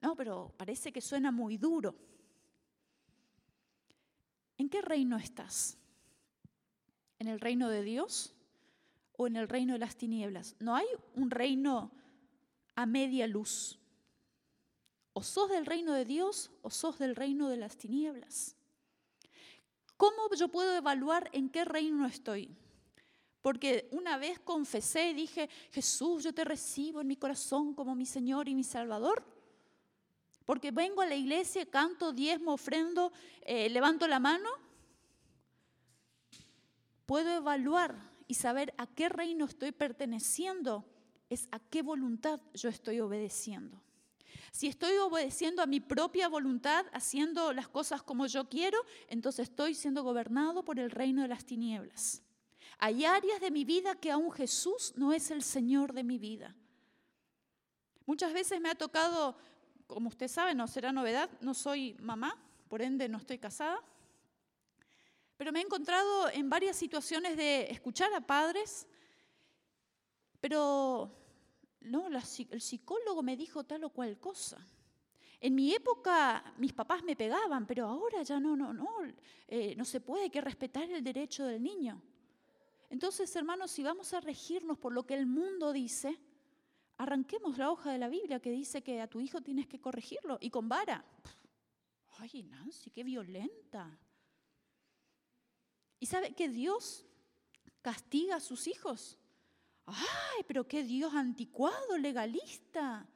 [0.00, 1.94] No, pero parece que suena muy duro.
[4.56, 5.76] ¿En qué reino estás?
[7.18, 8.34] ¿En el reino de Dios
[9.12, 10.56] o en el reino de las tinieblas?
[10.60, 11.92] No hay un reino
[12.74, 13.78] a media luz.
[15.12, 18.56] O sos del reino de Dios o sos del reino de las tinieblas.
[19.96, 22.56] ¿Cómo yo puedo evaluar en qué reino estoy?
[23.48, 28.04] Porque una vez confesé y dije, Jesús, yo te recibo en mi corazón como mi
[28.04, 29.24] Señor y mi Salvador.
[30.44, 34.50] Porque vengo a la iglesia, canto, diezmo, ofrendo, eh, levanto la mano.
[37.06, 40.84] Puedo evaluar y saber a qué reino estoy perteneciendo,
[41.30, 43.80] es a qué voluntad yo estoy obedeciendo.
[44.52, 49.74] Si estoy obedeciendo a mi propia voluntad, haciendo las cosas como yo quiero, entonces estoy
[49.74, 52.22] siendo gobernado por el reino de las tinieblas.
[52.78, 56.54] Hay áreas de mi vida que aún Jesús no es el Señor de mi vida.
[58.06, 59.36] Muchas veces me ha tocado,
[59.86, 63.82] como usted sabe, no será novedad, no soy mamá, por ende no estoy casada,
[65.36, 68.86] pero me he encontrado en varias situaciones de escuchar a padres,
[70.40, 71.10] pero
[71.80, 74.58] no, el psicólogo me dijo tal o cual cosa.
[75.40, 78.88] En mi época mis papás me pegaban, pero ahora ya no, no, no,
[79.46, 82.00] eh, no se puede, hay que respetar el derecho del niño.
[82.90, 86.18] Entonces, hermanos, si vamos a regirnos por lo que el mundo dice,
[86.96, 90.38] arranquemos la hoja de la Biblia que dice que a tu hijo tienes que corregirlo
[90.40, 91.04] y con vara.
[92.18, 93.98] Ay, Nancy, qué violenta.
[96.00, 97.04] ¿Y sabe que Dios
[97.82, 99.18] castiga a sus hijos?
[99.88, 103.06] ay, pero qué Dios anticuado, legalista.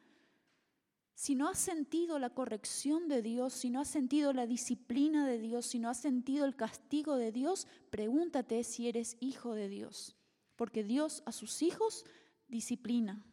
[1.23, 5.39] Si no has sentido la corrección de Dios, si no has sentido la disciplina de
[5.39, 10.17] Dios, si no has sentido el castigo de Dios, pregúntate si eres hijo de Dios.
[10.57, 12.05] Porque Dios a sus hijos
[12.49, 13.25] disciplina.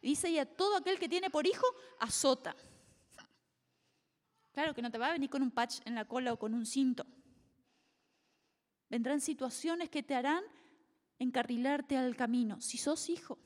[0.00, 1.66] Dice, y a todo aquel que tiene por hijo,
[1.98, 2.54] azota.
[4.52, 6.54] Claro que no te va a venir con un patch en la cola o con
[6.54, 7.04] un cinto.
[8.88, 10.44] Vendrán situaciones que te harán
[11.18, 13.40] encarrilarte al camino, si sos hijo.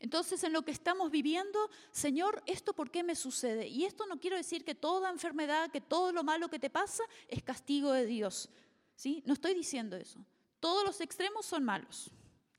[0.00, 3.68] Entonces, en lo que estamos viviendo, Señor, ¿esto por qué me sucede?
[3.68, 7.04] Y esto no quiero decir que toda enfermedad, que todo lo malo que te pasa
[7.28, 8.50] es castigo de Dios.
[8.96, 9.22] ¿sí?
[9.26, 10.24] No estoy diciendo eso.
[10.60, 12.10] Todos los extremos son malos.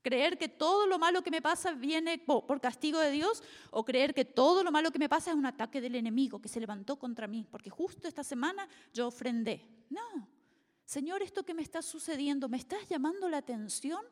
[0.02, 4.14] Creer que todo lo malo que me pasa viene por castigo de Dios o creer
[4.14, 6.98] que todo lo malo que me pasa es un ataque del enemigo que se levantó
[7.00, 9.66] contra mí, porque justo esta semana yo ofrendé.
[9.90, 10.28] No,
[10.86, 14.06] Señor, esto que me está sucediendo, ¿me estás llamando la atención?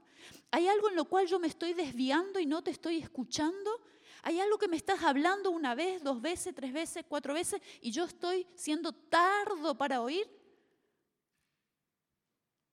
[0.49, 3.79] ¿Hay algo en lo cual yo me estoy desviando y no te estoy escuchando?
[4.23, 7.91] ¿Hay algo que me estás hablando una vez, dos veces, tres veces, cuatro veces y
[7.91, 10.27] yo estoy siendo tardo para oír?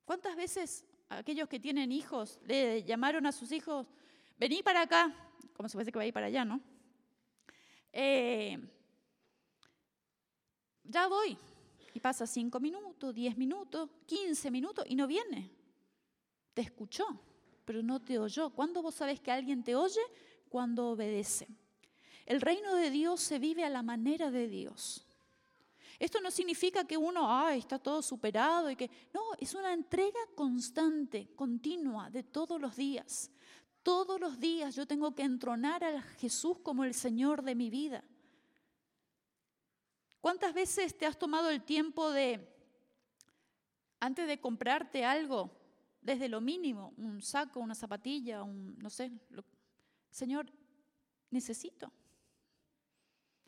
[0.07, 3.87] ¿Cuántas veces aquellos que tienen hijos le llamaron a sus hijos,
[4.39, 5.15] vení para acá,
[5.55, 6.61] como se fuese que va a ir para allá, ¿no?
[7.93, 8.59] Eh,
[10.85, 11.37] ya voy,
[11.95, 15.51] y pasa cinco minutos, diez minutos, quince minutos y no viene.
[16.55, 17.07] Te escuchó,
[17.65, 18.51] pero no te oyó.
[18.51, 20.01] ¿Cuándo vos sabés que alguien te oye?
[20.49, 21.49] Cuando obedece.
[22.27, 25.07] El reino de Dios se vive a la manera de Dios.
[25.99, 30.19] Esto no significa que uno ay, está todo superado y que no, es una entrega
[30.35, 33.31] constante, continua, de todos los días.
[33.83, 38.03] Todos los días yo tengo que entronar a Jesús como el Señor de mi vida.
[40.21, 42.47] ¿Cuántas veces te has tomado el tiempo de,
[44.01, 45.51] antes de comprarte algo,
[46.03, 49.11] desde lo mínimo, un saco, una zapatilla, un, no sé,
[50.11, 50.47] Señor,
[51.31, 51.93] necesito.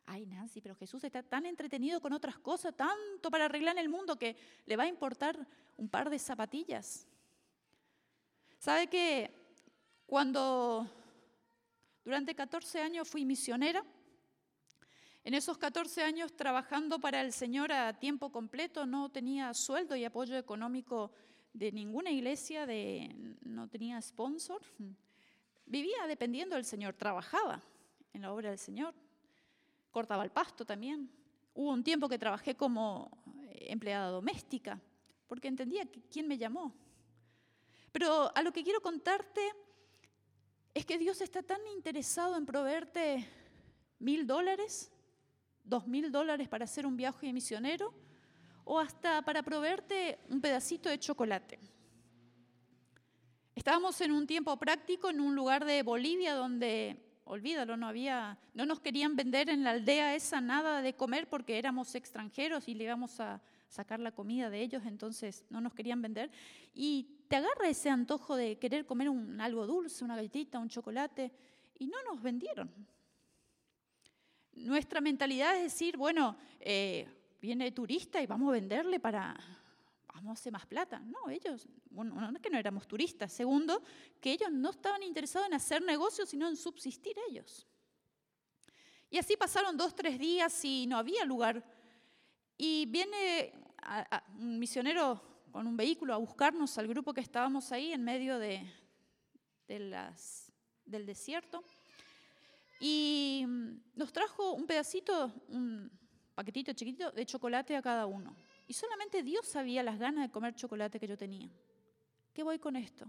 [0.04, 4.16] Ay, Nancy, pero Jesús está tan entretenido con otras cosas, tanto para arreglar el mundo
[4.16, 7.06] que le va a importar un par de zapatillas.
[8.58, 9.30] ¿Sabe que
[10.06, 10.86] cuando
[12.04, 13.84] durante 14 años fui misionera,
[15.24, 20.04] en esos 14 años trabajando para el Señor a tiempo completo, no tenía sueldo y
[20.04, 21.12] apoyo económico
[21.52, 24.62] de ninguna iglesia, de, no tenía sponsor.
[25.66, 27.62] Vivía dependiendo del Señor, trabajaba
[28.12, 28.94] en la obra del Señor
[29.92, 31.08] cortaba el pasto también.
[31.54, 33.10] Hubo un tiempo que trabajé como
[33.42, 34.80] eh, empleada doméstica,
[35.28, 36.74] porque entendía quién me llamó.
[37.92, 39.40] Pero a lo que quiero contarte
[40.74, 43.28] es que Dios está tan interesado en proveerte
[43.98, 44.90] mil dólares,
[45.64, 47.92] dos mil dólares para hacer un viaje misionero,
[48.64, 51.58] o hasta para proveerte un pedacito de chocolate.
[53.54, 58.66] Estábamos en un tiempo práctico en un lugar de Bolivia donde olvídalo, no había, no
[58.66, 62.84] nos querían vender en la aldea esa nada de comer porque éramos extranjeros y le
[62.84, 66.30] íbamos a sacar la comida de ellos, entonces no nos querían vender.
[66.74, 71.32] Y te agarra ese antojo de querer comer un, algo dulce, una galletita, un chocolate,
[71.78, 72.70] y no nos vendieron.
[74.54, 77.08] Nuestra mentalidad es decir, bueno, eh,
[77.40, 79.34] viene turista y vamos a venderle para,
[80.14, 81.00] vamos a hacer más plata.
[81.00, 83.32] No, ellos, bueno, no es que no éramos turistas.
[83.32, 83.82] Segundo,
[84.20, 87.66] que ellos no estaban interesados en hacer negocios, sino en subsistir ellos.
[89.10, 91.64] Y así pasaron dos, tres días y no había lugar.
[92.56, 93.52] Y viene
[94.38, 98.66] un misionero con un vehículo a buscarnos al grupo que estábamos ahí en medio de,
[99.68, 100.50] de las,
[100.86, 101.64] del desierto.
[102.84, 103.44] Y
[103.94, 105.88] nos trajo un pedacito, un
[106.34, 108.34] paquetito chiquito de chocolate a cada uno.
[108.66, 111.48] Y solamente Dios sabía las ganas de comer chocolate que yo tenía.
[112.32, 113.06] ¿Qué voy con esto?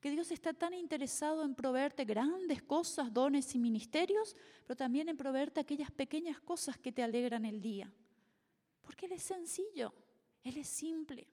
[0.00, 4.34] Que Dios está tan interesado en proveerte grandes cosas, dones y ministerios,
[4.66, 7.92] pero también en proveerte aquellas pequeñas cosas que te alegran el día.
[8.80, 9.92] Porque Él es sencillo,
[10.42, 11.28] Él es simple.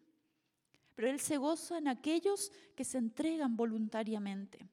[0.96, 4.68] Pero Él se goza en aquellos que se entregan voluntariamente.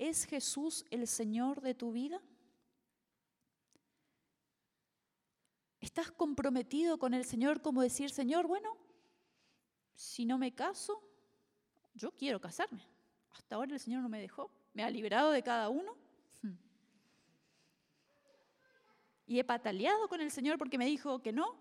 [0.00, 2.22] ¿Es Jesús el Señor de tu vida?
[5.78, 8.78] ¿Estás comprometido con el Señor como decir, Señor, bueno,
[9.94, 11.02] si no me caso,
[11.92, 12.82] yo quiero casarme.
[13.32, 15.94] Hasta ahora el Señor no me dejó, me ha liberado de cada uno.
[19.26, 21.58] Y he pataleado con el Señor porque me dijo que no.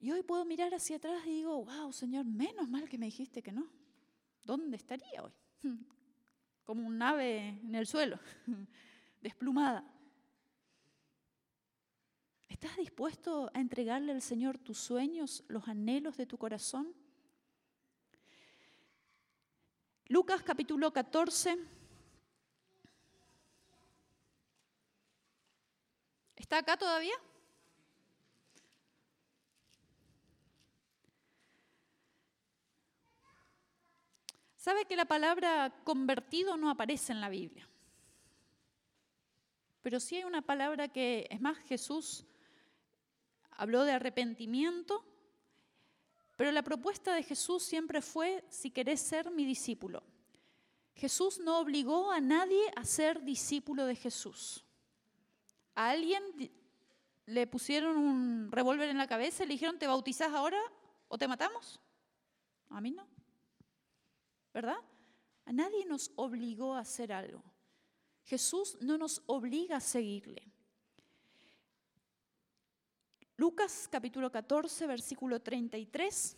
[0.00, 3.40] Y hoy puedo mirar hacia atrás y digo, wow, Señor, menos mal que me dijiste
[3.40, 3.70] que no.
[4.42, 5.32] ¿Dónde estaría hoy?
[6.70, 8.20] Como un ave en el suelo,
[9.20, 9.82] desplumada.
[12.48, 16.94] ¿Estás dispuesto a entregarle al Señor tus sueños, los anhelos de tu corazón?
[20.06, 21.58] Lucas capítulo 14.
[26.36, 27.16] ¿Está acá todavía?
[34.60, 37.66] ¿Sabe que la palabra convertido no aparece en la Biblia?
[39.80, 42.26] Pero sí hay una palabra que, es más, Jesús
[43.52, 45.02] habló de arrepentimiento,
[46.36, 50.02] pero la propuesta de Jesús siempre fue, si querés ser mi discípulo.
[50.94, 54.66] Jesús no obligó a nadie a ser discípulo de Jesús.
[55.74, 56.22] A alguien
[57.24, 60.60] le pusieron un revólver en la cabeza y le dijeron, ¿te bautizás ahora
[61.08, 61.80] o te matamos?
[62.68, 63.19] A mí no.
[64.52, 64.78] ¿Verdad?
[65.44, 67.42] A nadie nos obligó a hacer algo.
[68.24, 70.50] Jesús no nos obliga a seguirle.
[73.36, 76.36] Lucas capítulo 14, versículo 33.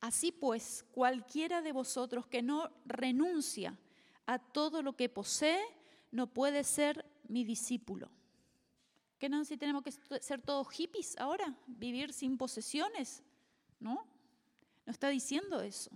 [0.00, 3.78] Así pues, cualquiera de vosotros que no renuncia
[4.26, 5.62] a todo lo que posee,
[6.10, 8.10] no puede ser mi discípulo.
[9.18, 11.56] ¿Qué no si tenemos que ser todos hippies ahora?
[11.66, 13.22] ¿Vivir sin posesiones?
[13.80, 14.06] No,
[14.86, 15.90] no está diciendo eso.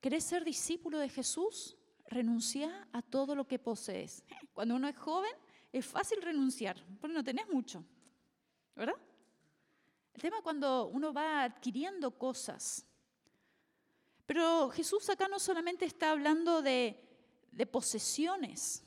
[0.00, 1.76] ¿Querés ser discípulo de Jesús?
[2.06, 4.24] Renuncia a todo lo que posees.
[4.52, 5.32] Cuando uno es joven,
[5.72, 7.84] es fácil renunciar, porque no tenés mucho,
[8.74, 8.96] ¿verdad?
[10.14, 12.84] El tema es cuando uno va adquiriendo cosas.
[14.26, 16.96] Pero Jesús acá no solamente está hablando de,
[17.70, 18.82] posesiones,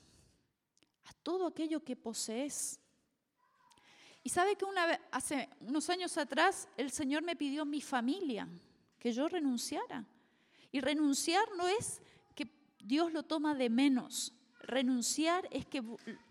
[1.04, 2.78] a todo aquello que posees.
[4.22, 8.48] Y sabe que una vez, hace unos años atrás el Señor me pidió mi familia,
[8.98, 10.06] que yo renunciara.
[10.74, 12.02] Y renunciar no es
[12.34, 12.48] que
[12.80, 14.34] Dios lo toma de menos.
[14.58, 15.80] Renunciar es que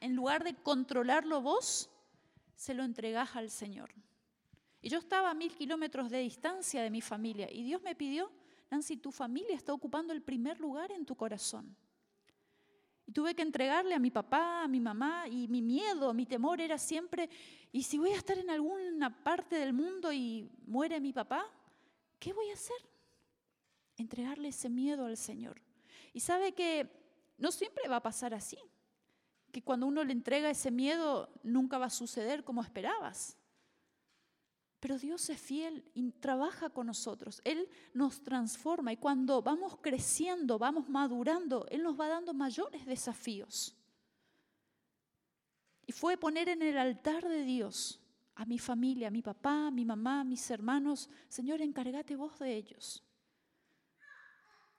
[0.02, 1.90] en lugar de controlarlo vos,
[2.54, 3.92] se lo entregás al Señor.
[4.82, 8.34] Y yo estaba a mil kilómetros de distancia de mi familia y Dios me pidió,
[8.70, 11.74] Nancy, tu familia está ocupando el primer lugar en tu corazón.
[13.08, 16.60] Y tuve que entregarle a mi papá, a mi mamá, y mi miedo, mi temor
[16.60, 17.30] era siempre,
[17.72, 21.50] ¿y si voy a estar en alguna parte del mundo y muere mi papá?
[22.20, 22.93] ¿Qué voy a hacer?
[24.04, 25.62] Entregarle ese miedo al Señor.
[26.12, 26.90] Y sabe que
[27.38, 28.58] no siempre va a pasar así,
[29.54, 33.38] que cuando uno le entrega ese miedo nunca va a suceder como esperabas.
[34.82, 37.42] Pero Dios es fiel y trabaja con nosotros.
[37.46, 43.74] Él nos transforma y cuando vamos creciendo, vamos madurando, Él nos va dando mayores desafíos.
[45.86, 48.02] Y fue poner en el altar de Dios
[48.36, 51.10] a mi familia, a mi papá, a mi mamá, a mis hermanos.
[51.30, 53.02] Señor, encárgate vos de ellos.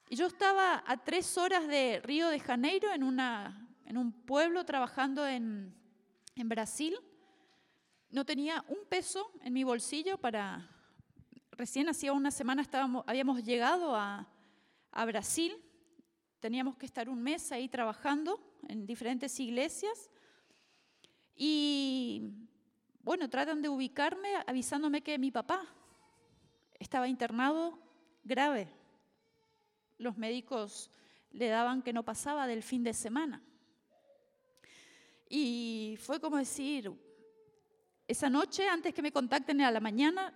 [0.08, 4.64] Y yo estaba a tres horas de Río de Janeiro, en, una, en un pueblo
[4.64, 5.74] trabajando en,
[6.36, 6.94] en Brasil.
[8.10, 10.70] No tenía un peso en mi bolsillo para...
[11.52, 14.28] Recién hacía una semana estábamos, habíamos llegado a,
[14.90, 15.56] a Brasil,
[16.40, 20.10] teníamos que estar un mes ahí trabajando en diferentes iglesias.
[21.34, 22.32] Y
[23.00, 25.64] bueno, tratan de ubicarme avisándome que mi papá
[26.78, 27.78] estaba internado
[28.24, 28.68] grave.
[30.04, 30.90] Los médicos
[31.30, 33.42] le daban que no pasaba del fin de semana.
[35.30, 36.92] Y fue como decir,
[38.06, 40.34] esa noche, antes que me contacten a la mañana,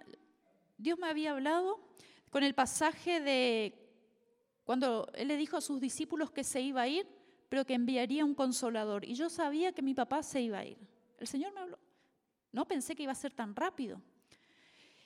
[0.78, 1.86] Dios me había hablado
[2.30, 3.74] con el pasaje de
[4.64, 7.06] cuando Él le dijo a sus discípulos que se iba a ir,
[7.50, 9.04] pero que enviaría un consolador.
[9.04, 10.78] Y yo sabía que mi papá se iba a ir.
[11.18, 11.78] El Señor me habló.
[12.52, 14.00] No pensé que iba a ser tan rápido.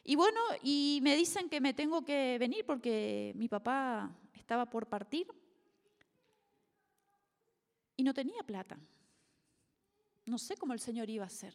[0.05, 4.89] Y bueno, y me dicen que me tengo que venir porque mi papá estaba por
[4.89, 5.27] partir
[7.97, 8.79] y no tenía plata.
[10.27, 11.55] No sé cómo el Señor iba a hacer.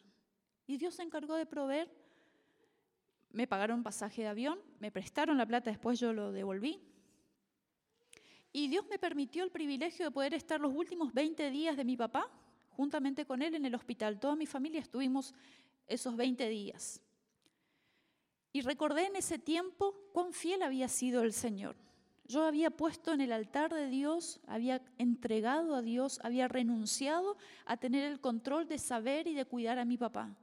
[0.65, 1.89] Y Dios se encargó de proveer.
[3.31, 6.81] Me pagaron pasaje de avión, me prestaron la plata, después yo lo devolví.
[8.53, 11.97] Y Dios me permitió el privilegio de poder estar los últimos 20 días de mi
[11.97, 12.31] papá
[12.69, 14.19] juntamente con él en el hospital.
[14.19, 15.33] Toda mi familia estuvimos
[15.87, 17.01] esos 20 días.
[18.53, 21.75] Y recordé en ese tiempo cuán fiel había sido el Señor.
[22.25, 27.77] Yo había puesto en el altar de Dios, había entregado a Dios, había renunciado a
[27.77, 30.35] tener el control de saber y de cuidar a mi papá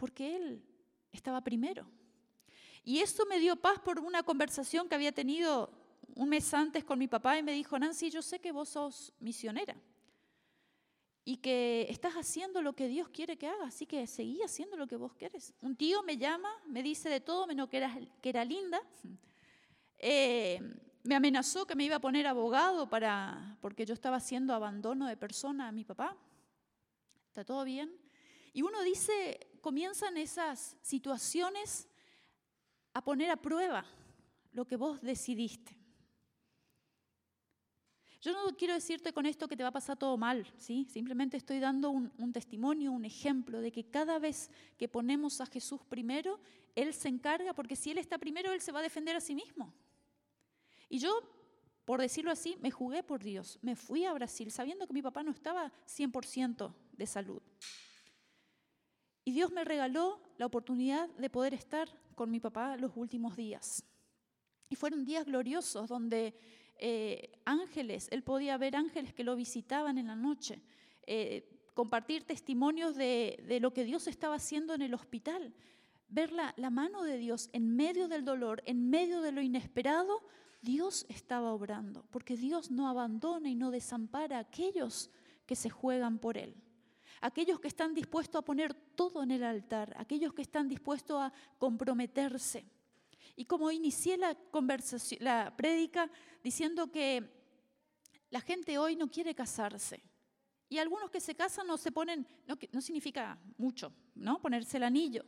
[0.00, 0.64] porque Él
[1.12, 1.86] estaba primero.
[2.82, 5.70] Y eso me dio paz por una conversación que había tenido
[6.16, 9.12] un mes antes con mi papá y me dijo, Nancy, yo sé que vos sos
[9.20, 9.76] misionera
[11.24, 14.86] y que estás haciendo lo que Dios quiere que hagas, así que seguí haciendo lo
[14.86, 15.54] que vos quieres.
[15.60, 18.80] Un tío me llama, me dice de todo menos que era, que era linda.
[20.02, 20.58] Eh,
[21.02, 25.16] me amenazó que me iba a poner abogado para, porque yo estaba haciendo abandono de
[25.18, 26.16] persona a mi papá.
[27.28, 27.94] ¿Está todo bien?
[28.54, 31.86] Y uno dice, comienzan esas situaciones
[32.94, 33.84] a poner a prueba
[34.52, 35.79] lo que vos decidiste.
[38.20, 40.86] Yo no quiero decirte con esto que te va a pasar todo mal, ¿sí?
[40.90, 45.46] Simplemente estoy dando un, un, testimonio, un ejemplo de que cada vez que ponemos a
[45.46, 46.38] Jesús primero,
[46.74, 49.34] Él se encarga, porque si Él está primero, Él se va a defender a sí
[49.34, 49.72] mismo.
[50.90, 51.22] Y yo,
[51.86, 55.22] por decirlo así, me jugué por Dios, me fui a Brasil sabiendo que mi papá
[55.22, 57.40] no estaba 100% de salud.
[59.24, 63.84] Y Dios me regaló la oportunidad de poder estar con mi papá los últimos días.
[64.68, 66.34] Y fueron días gloriosos donde
[66.80, 70.60] eh, ángeles, él podía ver ángeles que lo visitaban en la noche,
[71.06, 75.54] eh, compartir testimonios de, lo que Dios estaba haciendo en el hospital,
[76.08, 80.22] ver la mano de Dios en medio del dolor, en medio de lo inesperado,
[80.60, 85.10] Dios estaba obrando, porque Dios no abandona y no desampara a aquellos
[85.46, 86.56] que se juegan por Él
[87.20, 91.32] aquellos que están dispuestos a poner todo en el altar, aquellos que están dispuestos a
[91.58, 92.64] comprometerse.
[93.40, 96.10] Y como inicié la conversación, la prédica
[96.44, 97.26] diciendo que
[98.28, 100.02] la gente hoy no quiere casarse.
[100.68, 102.26] Y algunos que se casan no se ponen,
[102.70, 104.42] no, significa mucho, ¿no?
[104.42, 105.24] Ponerse el anillo.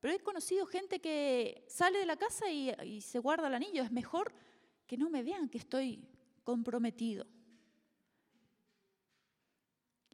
[0.00, 3.82] Pero he conocido gente que sale de la casa y, y se guarda el anillo.
[3.82, 4.32] Es mejor
[4.86, 6.08] que no me vean que estoy
[6.42, 7.26] comprometido.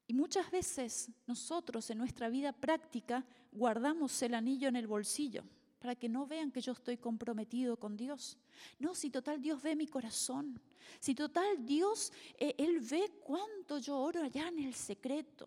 [0.08, 5.44] Y muchas veces nosotros en nuestra vida práctica guardamos el anillo en el bolsillo
[5.84, 8.38] para que no vean que yo estoy comprometido con Dios.
[8.78, 10.58] No, si total Dios ve mi corazón,
[10.98, 15.46] si total Dios, eh, Él ve cuánto yo oro allá en el secreto.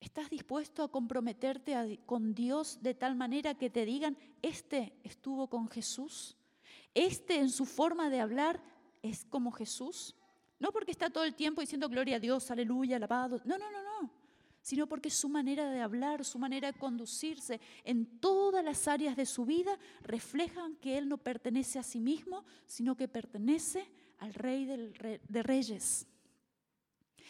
[0.00, 5.68] ¿Estás dispuesto a comprometerte con Dios de tal manera que te digan, este estuvo con
[5.68, 6.36] Jesús?
[6.94, 8.60] ¿Este en su forma de hablar
[9.02, 10.16] es como Jesús?
[10.58, 13.40] No porque está todo el tiempo diciendo gloria a Dios, aleluya, alabado.
[13.44, 14.15] No, no, no, no.
[14.66, 19.24] Sino porque su manera de hablar, su manera de conducirse en todas las áreas de
[19.24, 23.88] su vida reflejan que Él no pertenece a sí mismo, sino que pertenece
[24.18, 26.08] al Rey de Reyes.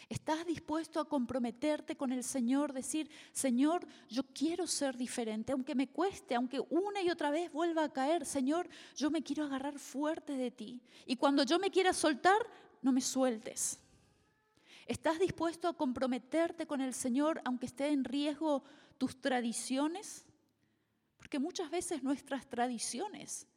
[0.09, 2.73] ¿Estás dispuesto a comprometerte con el Señor?
[2.73, 7.83] Decir, Señor, yo quiero ser diferente, aunque me cueste, aunque una y otra vez vuelva
[7.83, 8.25] a caer.
[8.25, 10.81] Señor, yo me quiero agarrar fuerte de ti.
[11.05, 12.39] Y cuando yo me quiera soltar,
[12.81, 13.77] no me sueltes.
[14.87, 18.63] ¿Estás dispuesto a comprometerte con el Señor aunque esté en riesgo
[18.97, 20.25] tus tradiciones?
[21.17, 23.47] Porque muchas veces nuestras tradiciones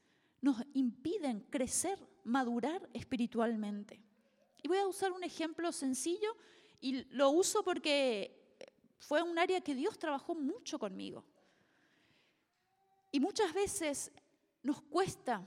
[0.41, 4.03] nos impiden crecer, madurar espiritualmente.
[4.61, 6.37] Y voy a usar un ejemplo sencillo
[6.81, 8.57] y lo uso porque
[8.99, 11.25] fue un área que Dios trabajó mucho conmigo.
[13.13, 14.11] Y muchas veces
[14.65, 15.47] nos cuesta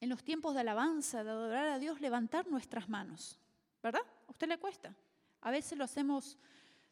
[0.00, 3.38] en los tiempos de alabanza, de adorar a Dios, levantar nuestras manos.
[3.82, 4.02] ¿Verdad?
[4.28, 4.94] ¿A usted le cuesta?
[5.40, 6.38] A veces lo hacemos,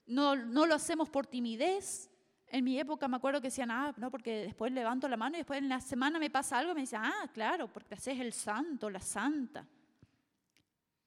[0.06, 2.10] no, lo hacemos por timidez.
[2.48, 5.40] En mi época me acuerdo que decían, ah, no, porque después levanto la mano y
[5.40, 8.32] después en la semana me pasa algo y me dicen, ah, claro, porque haces el
[8.32, 9.66] santo, la santa.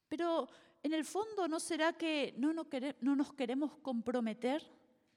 [0.08, 0.50] Pero
[0.84, 4.66] en el fondo, ¿no será que no nos queremos comprometer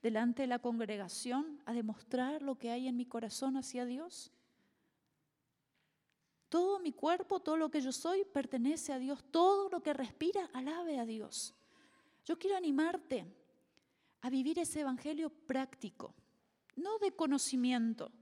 [0.00, 4.32] delante de la congregación a demostrar lo que hay en mi corazón hacia Dios?
[6.52, 9.24] Todo mi cuerpo, todo lo que yo soy, pertenece a Dios.
[9.30, 11.54] Todo lo que respira, alabe a Dios.
[12.26, 13.24] Yo quiero animarte
[14.20, 16.14] a vivir ese evangelio práctico,
[16.76, 18.12] no de conocimiento,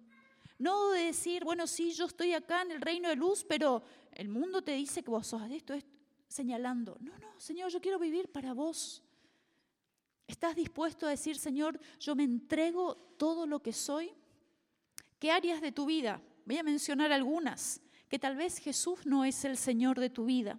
[0.61, 4.29] no de decir, bueno, sí, yo estoy acá en el reino de luz, pero el
[4.29, 5.91] mundo te dice que vos sos esto, esto,
[6.29, 6.99] señalando.
[7.01, 9.03] No, no, Señor, yo quiero vivir para vos.
[10.29, 14.13] ¿Estás dispuesto a decir, Señor, yo me entrego todo lo que soy?
[15.19, 16.23] ¿Qué áreas de tu vida?
[16.47, 17.81] Voy a mencionar algunas,
[18.11, 20.59] que tal vez Jesús no es el Señor de tu vida.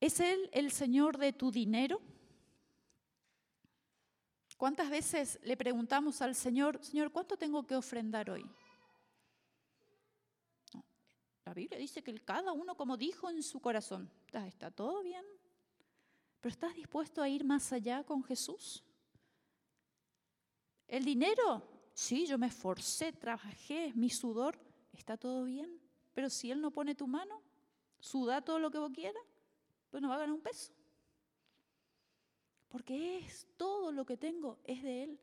[0.00, 2.02] ¿Es Él el Señor de tu dinero?
[4.56, 8.44] ¿Cuántas veces le preguntamos al Señor, Señor, ¿cuánto tengo que ofrendar hoy?
[11.44, 15.24] La Biblia dice que cada uno como dijo en su corazón, está, todo bien,
[16.40, 18.84] pero ¿estás dispuesto a ir más allá con Jesús?
[20.88, 21.62] ¿El dinero?
[21.94, 24.58] Sí, yo me esforcé, trabajé, mi sudor,
[24.92, 25.80] está todo bien,
[26.14, 27.42] pero si Él no pone tu mano,
[27.98, 29.22] suda todo lo que vos quieras,
[29.90, 30.72] pues no va a ganar un peso.
[32.68, 35.20] Porque es todo lo que tengo, es de Él.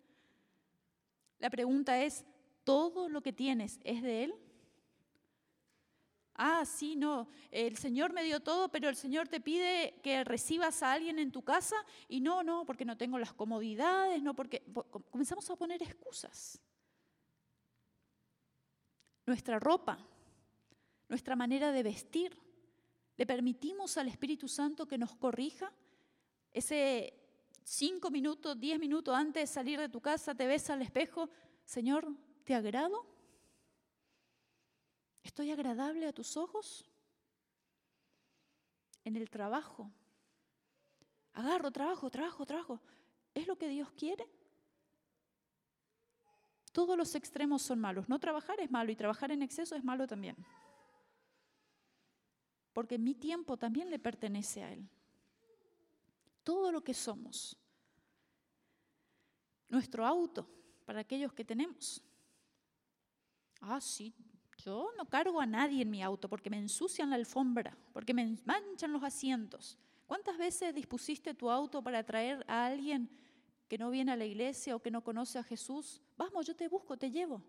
[1.40, 2.26] La pregunta es,
[2.64, 4.36] ¿todo lo que tienes es de Él?
[6.40, 10.84] Ah, sí, no, el Señor me dio todo, pero el Señor te pide que recibas
[10.84, 11.76] a alguien en tu casa
[12.08, 14.64] y no, no, porque no tengo las comodidades, no, porque
[15.10, 16.62] comenzamos a poner excusas.
[19.28, 19.98] Nuestra ropa,
[21.10, 22.36] nuestra manera de vestir,
[23.18, 25.70] le permitimos al Espíritu Santo que nos corrija.
[26.50, 27.14] Ese
[27.62, 31.30] cinco minutos, diez minutos antes de salir de tu casa, te ves al espejo,
[31.66, 32.08] Señor,
[32.46, 33.06] ¿te agrado?
[35.24, 36.86] ¿Estoy agradable a tus ojos?
[39.04, 39.92] En el trabajo.
[41.34, 42.80] Agarro, trabajo, trabajo, trabajo.
[43.34, 44.26] ¿Es lo que Dios quiere?
[46.78, 48.08] Todos los extremos son malos.
[48.08, 50.36] No trabajar es malo y trabajar en exceso es malo también.
[52.72, 54.88] Porque mi tiempo también le pertenece a Él.
[56.44, 57.58] Todo lo que somos.
[59.68, 60.48] Nuestro auto,
[60.86, 62.00] para aquellos que tenemos.
[63.60, 64.14] Ah, sí,
[64.64, 68.38] yo no cargo a nadie en mi auto porque me ensucian la alfombra, porque me
[68.46, 69.80] manchan los asientos.
[70.06, 73.10] ¿Cuántas veces dispusiste tu auto para traer a alguien
[73.68, 76.02] que no viene a la iglesia o que no conoce a Jesús?
[76.16, 77.42] Vamos, yo te busco, te llevo.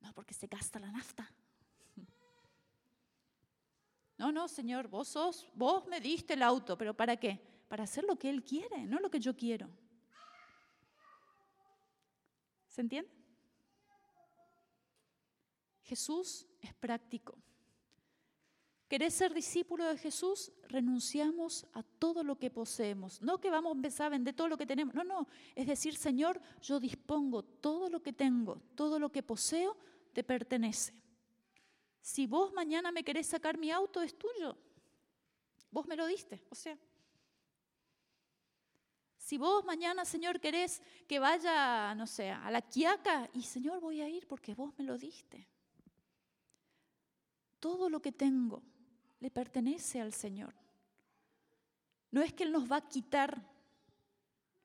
[0.00, 1.32] No, porque se gasta la nafta.
[4.16, 7.40] No, no, Señor, vos sos, vos me diste el auto, pero ¿para qué?
[7.68, 9.68] Para hacer lo que Él quiere, no lo que yo quiero.
[12.66, 13.10] ¿Se entiende?
[15.82, 17.38] Jesús es práctico.
[18.88, 20.50] ¿Querés ser discípulo de Jesús?
[20.68, 23.20] Renunciamos a todo lo que poseemos.
[23.20, 24.94] No que vamos a empezar a vender todo lo que tenemos.
[24.94, 25.28] No, no.
[25.54, 29.76] Es decir, Señor, yo dispongo todo lo que tengo, todo lo que poseo,
[30.14, 30.94] te pertenece.
[32.00, 34.56] Si vos mañana me querés sacar mi auto, es tuyo.
[35.70, 36.42] Vos me lo diste.
[36.48, 36.78] O sea,
[39.18, 44.00] si vos mañana, Señor, querés que vaya, no sé, a la quiaca, y Señor, voy
[44.00, 45.46] a ir porque vos me lo diste.
[47.60, 48.62] Todo lo que tengo
[49.20, 50.54] le pertenece al Señor.
[52.10, 53.42] No es que Él nos va a quitar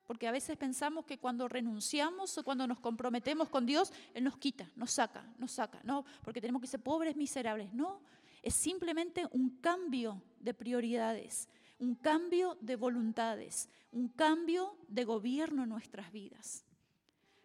[0.06, 4.36] Porque a veces pensamos que cuando renunciamos o cuando nos comprometemos con Dios, Él nos
[4.36, 5.80] quita, nos saca, nos saca.
[5.82, 7.72] No, porque tenemos que ser pobres, miserables.
[7.72, 8.02] No,
[8.42, 11.48] es simplemente un cambio de prioridades,
[11.78, 16.66] un cambio de voluntades, un cambio de gobierno en nuestras vidas.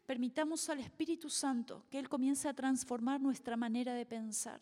[0.06, 4.60] Permitamos al Espíritu Santo que Él comience a transformar nuestra manera de pensar.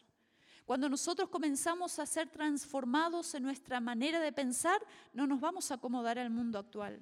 [0.67, 4.81] Cuando nosotros comenzamos a ser transformados en nuestra manera de pensar,
[5.13, 6.99] no nos vamos a acomodar al mundo actual.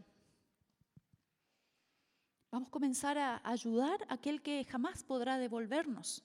[2.51, 6.23] Vamos a comenzar a ayudar a aquel que jamás podrá devolvernos.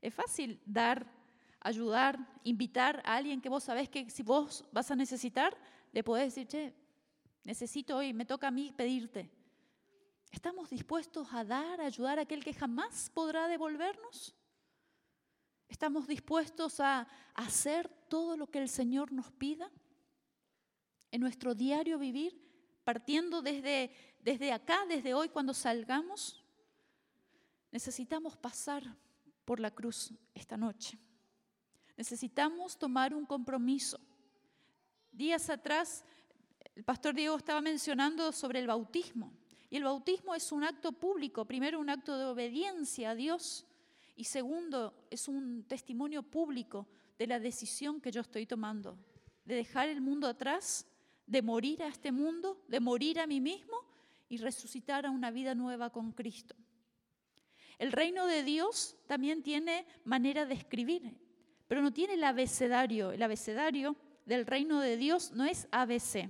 [0.00, 1.04] Es fácil dar,
[1.58, 5.58] ayudar, invitar a alguien que vos sabés que si vos vas a necesitar,
[5.90, 6.72] le podés decir, che,
[7.42, 9.28] necesito hoy, me toca a mí pedirte.
[10.30, 14.37] ¿Estamos dispuestos a dar, a ayudar a aquel que jamás podrá devolvernos?
[15.68, 19.70] ¿Estamos dispuestos a hacer todo lo que el Señor nos pida
[21.10, 22.40] en nuestro diario vivir,
[22.84, 23.90] partiendo desde
[24.20, 26.42] desde acá, desde hoy, cuando salgamos,
[27.70, 28.82] necesitamos pasar
[29.44, 30.98] por la cruz esta noche.
[31.96, 33.98] Necesitamos tomar un compromiso.
[35.10, 36.04] Días atrás,
[36.74, 39.32] el pastor Diego estaba mencionando sobre el bautismo.
[39.70, 43.64] Y el bautismo es un acto público, primero un acto de obediencia a Dios
[44.18, 48.98] y segundo es un testimonio público de la decisión que yo estoy tomando,
[49.44, 50.84] de dejar el mundo atrás,
[51.24, 53.76] de morir a este mundo, de morir a mí mismo
[54.28, 56.56] y resucitar a una vida nueva con Cristo.
[57.78, 61.16] El reino de Dios también tiene manera de escribir,
[61.68, 63.12] pero no tiene el abecedario.
[63.12, 63.94] El abecedario
[64.26, 66.28] del reino de Dios no es ABC,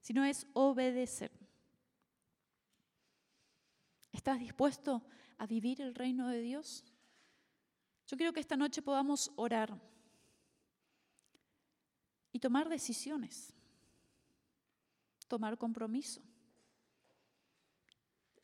[0.00, 1.32] sino es obedecer.
[4.10, 5.04] ¿Estás dispuesto
[5.36, 6.82] a vivir el reino de Dios?
[8.06, 9.76] Yo quiero que esta noche podamos orar
[12.32, 13.52] y tomar decisiones,
[15.26, 16.22] tomar compromiso.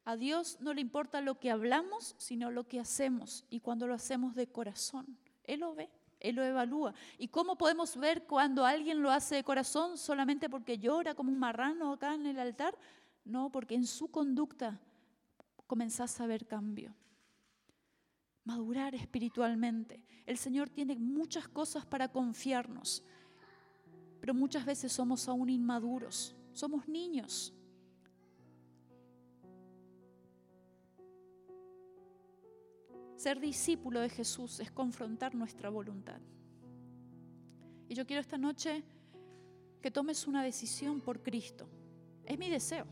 [0.05, 3.45] A Dios no le importa lo que hablamos, sino lo que hacemos.
[3.51, 6.93] Y cuando lo hacemos de corazón, Él lo ve, Él lo evalúa.
[7.19, 11.39] ¿Y cómo podemos ver cuando alguien lo hace de corazón solamente porque llora como un
[11.39, 12.77] marrano acá en el altar?
[13.25, 14.81] No, porque en su conducta
[15.69, 16.93] comenzás a ver cambio.
[18.45, 20.05] Madurar espiritualmente.
[20.27, 23.05] El Señor tiene muchas cosas para confiarnos,
[24.21, 27.55] pero muchas veces somos aún inmaduros, somos niños.
[33.17, 36.21] Ser discípulo de Jesús es confrontar nuestra voluntad.
[37.89, 38.83] Y yo quiero esta noche
[39.81, 41.69] que tomes una decisión por Cristo.
[42.25, 42.87] Es mi deseo.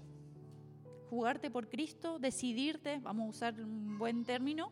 [1.09, 4.71] Jugarte por Cristo, decidirte, vamos a usar un buen término,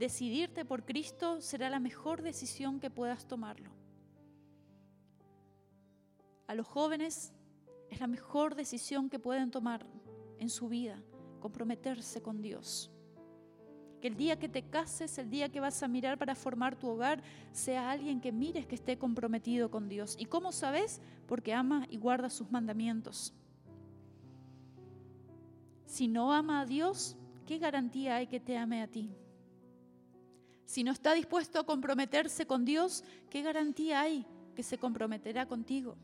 [0.00, 3.70] decidirte por Cristo será la mejor decisión que puedas tomarlo.
[6.46, 7.34] A los jóvenes
[7.90, 9.86] es la mejor decisión que pueden tomar
[10.38, 11.02] en su vida,
[11.38, 12.90] comprometerse con Dios.
[14.00, 16.88] Que el día que te cases, el día que vas a mirar para formar tu
[16.88, 17.22] hogar,
[17.52, 20.16] sea alguien que mires que esté comprometido con Dios.
[20.18, 21.02] ¿Y cómo sabes?
[21.26, 23.34] Porque ama y guarda sus mandamientos.
[25.84, 29.14] Si no ama a Dios, ¿qué garantía hay que te ame a ti?
[30.70, 35.96] Si no está dispuesto a comprometerse con Dios, ¿qué garantía hay que se comprometerá contigo?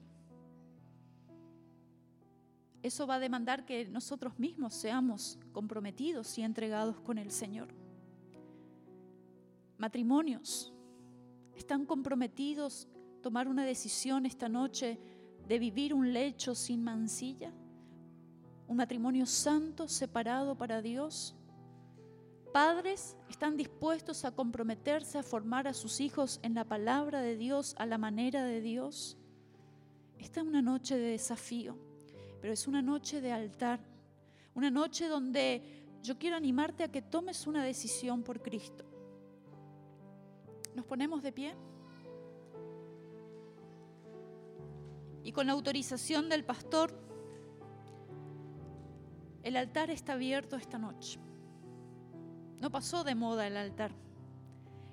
[2.83, 7.69] Eso va a demandar que nosotros mismos seamos comprometidos y entregados con el Señor
[9.79, 10.73] matrimonios
[11.55, 12.89] están comprometidos
[13.19, 14.99] a tomar una decisión esta noche
[15.47, 17.53] de vivir un lecho sin mancilla,
[18.67, 21.36] un matrimonio santo, separado para Dios.
[22.57, 27.75] Padres están dispuestos a comprometerse a formar a sus hijos en la palabra de Dios,
[27.77, 29.19] a la manera de Dios.
[30.19, 31.77] Esta es una noche de desafío,
[32.41, 33.81] pero es una noche de altar,
[34.55, 38.87] una noche donde yo quiero animarte a que tomes una decisión por Cristo.
[40.75, 41.55] Nos ponemos de pie.
[45.25, 46.91] Y con la autorización del pastor,
[49.43, 51.21] el altar está abierto esta noche.
[52.61, 53.93] No pasó de moda el altar.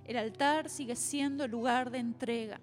[0.05, 2.59] El altar sigue siendo el lugar de entrega.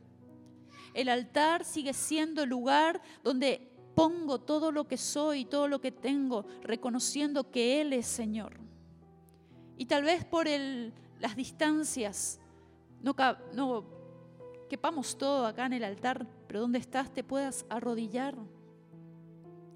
[0.93, 5.93] El altar sigue siendo el lugar donde pongo todo lo que soy, todo lo que
[5.93, 8.59] tengo, reconociendo que Él es Señor.
[9.77, 10.47] Y tal vez por
[11.19, 12.41] las distancias
[13.03, 13.15] no,
[13.55, 13.85] no
[14.69, 18.37] quepamos todo acá en el altar, pero donde estás te puedas arrodillar.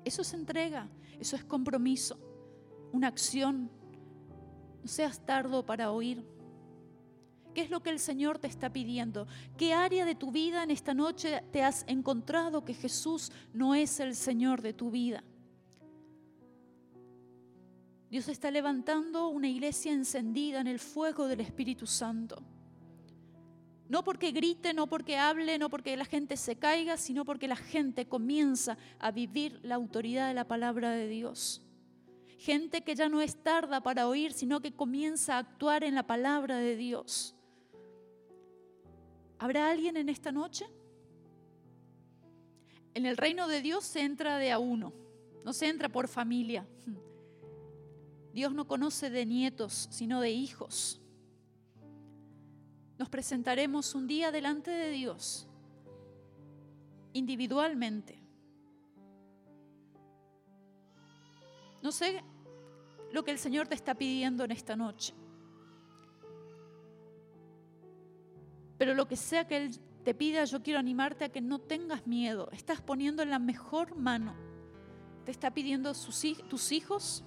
[0.05, 2.19] Eso es entrega, eso es compromiso,
[2.93, 3.71] una acción.
[4.85, 6.23] No seas tardo para oír.
[7.55, 9.27] ¿Qué es lo que el Señor te está pidiendo?
[9.57, 13.99] ¿Qué área de tu vida en esta noche te has encontrado que Jesús no es
[13.99, 15.25] el Señor de tu vida?
[18.11, 22.43] Dios está levantando una iglesia encendida en el fuego del Espíritu Santo.
[23.89, 27.57] No porque grite, no porque hable, no porque la gente se caiga, sino porque la
[27.57, 31.63] gente comienza a vivir la autoridad de la palabra de Dios.
[32.45, 36.07] Gente que ya no es tarda para oír, sino que comienza a actuar en la
[36.07, 37.35] palabra de Dios.
[39.39, 40.67] ¿Habrá alguien en esta noche?
[42.93, 44.93] En el reino de Dios se entra de a uno,
[45.43, 46.67] no se entra por familia.
[48.35, 51.01] Dios no conoce de nietos, sino de hijos.
[52.99, 55.49] Nos presentaremos un día delante de Dios,
[57.15, 58.23] individualmente.
[61.83, 62.23] No sé
[63.15, 65.15] lo que el Señor te está pidiendo en esta noche.
[68.77, 72.09] Pero lo que sea que Él te pida, yo quiero animarte a que no tengas
[72.09, 72.49] miedo.
[72.51, 74.35] Estás poniendo en la mejor mano.
[75.25, 77.25] Te está pidiendo tus hijos.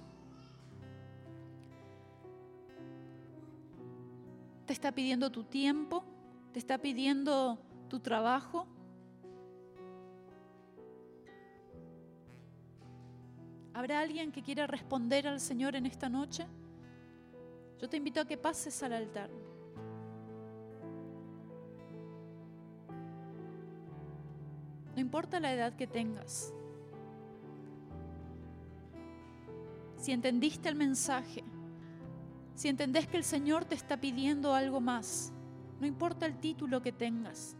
[4.66, 6.04] Te está pidiendo tu tiempo.
[6.52, 7.58] Te está pidiendo
[7.88, 8.66] tu trabajo.
[13.78, 16.44] ¿Habrá alguien que quiera responder al Señor en esta noche?
[17.80, 19.30] Yo te invito a que pases al altar.
[24.96, 26.52] No importa la edad que tengas.
[29.96, 31.44] Si entendiste el mensaje,
[32.56, 35.32] si entendés que el Señor te está pidiendo algo más,
[35.78, 37.56] no importa el título que tengas.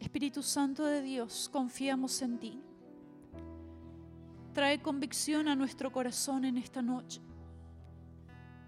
[0.00, 2.63] Espíritu Santo de Dios, confiamos en ti.
[4.54, 7.20] Trae convicción a nuestro corazón en esta noche.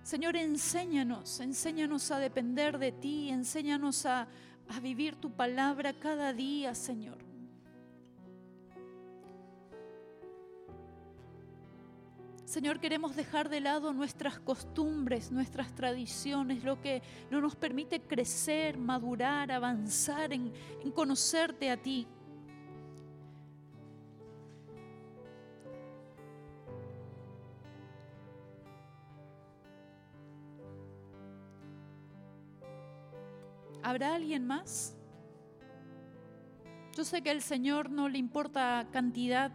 [0.02, 4.26] Señor, enséñanos, enséñanos a depender de ti, enséñanos a,
[4.68, 7.18] a vivir tu palabra cada día, Señor.
[12.44, 18.78] Señor, queremos dejar de lado nuestras costumbres, nuestras tradiciones, lo que no nos permite crecer,
[18.78, 22.06] madurar, avanzar en, en conocerte a ti.
[33.86, 34.96] ¿Habrá alguien más?
[36.96, 39.52] Yo sé que al Señor no le importa cantidad,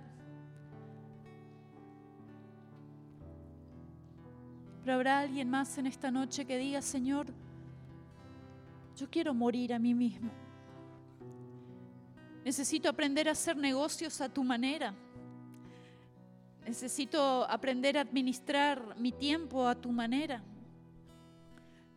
[4.79, 7.27] pero habrá alguien más en esta noche que diga, Señor,
[8.95, 10.31] yo quiero morir a mí mismo.
[12.45, 14.93] Necesito aprender a hacer negocios a tu manera.
[16.65, 20.41] Necesito aprender a administrar mi tiempo a tu manera.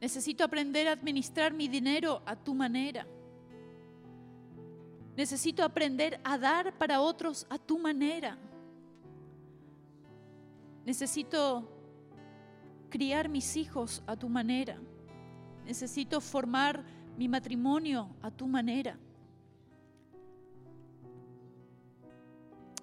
[0.04, 3.06] Necesito aprender a administrar mi dinero a tu manera.
[5.16, 8.36] Necesito aprender a dar para otros a tu manera.
[10.84, 11.66] Necesito
[12.90, 14.78] criar mis hijos a tu manera.
[15.64, 16.84] Necesito formar
[17.16, 18.98] mi matrimonio a tu manera.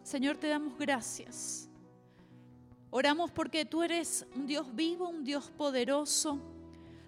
[0.02, 1.70] Señor, te damos gracias.
[2.90, 6.61] Oramos porque tú eres un Dios vivo, un Dios poderoso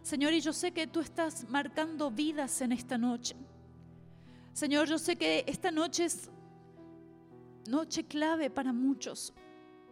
[0.04, 3.38] Señor, y yo sé que tú estás marcando vidas en esta noche.
[4.52, 6.30] Señor, yo sé que esta noche es
[7.70, 9.34] noche clave para muchos,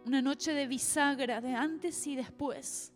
[0.04, 2.92] una noche de bisagra, de antes y después.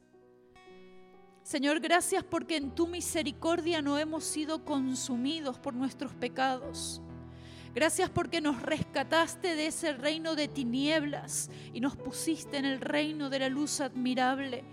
[1.43, 7.01] Señor, gracias porque en tu misericordia no hemos sido consumidos por nuestros pecados.
[7.75, 13.31] Gracias porque nos rescataste de ese reino de tinieblas y nos pusiste en el reino
[13.31, 14.65] de la luz admirable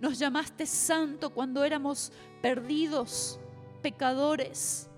[0.00, 3.38] nos llamaste santo cuando éramos perdidos,
[3.82, 4.88] pecadores.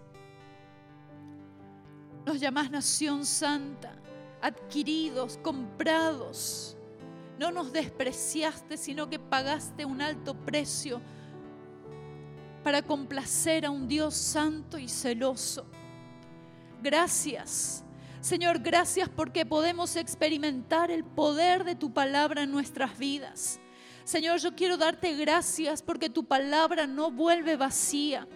[2.26, 3.94] Nos llamás nación santa,
[4.42, 6.76] adquiridos, comprados.
[7.38, 11.00] No nos despreciaste, sino que pagaste un alto precio
[12.62, 15.64] para complacer a un Dios santo y celoso.
[16.82, 17.84] Gracias.
[18.20, 23.59] Señor, gracias porque podemos experimentar el poder de tu palabra en nuestras vidas.
[24.10, 28.26] Señor, yo quiero darte gracias porque tu palabra no vuelve vacía.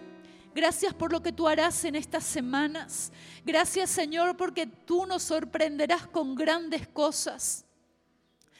[0.53, 3.11] Gracias por lo que tú harás en estas semanas.
[3.43, 7.65] Gracias, Señor, porque tú nos sorprenderás con grandes cosas.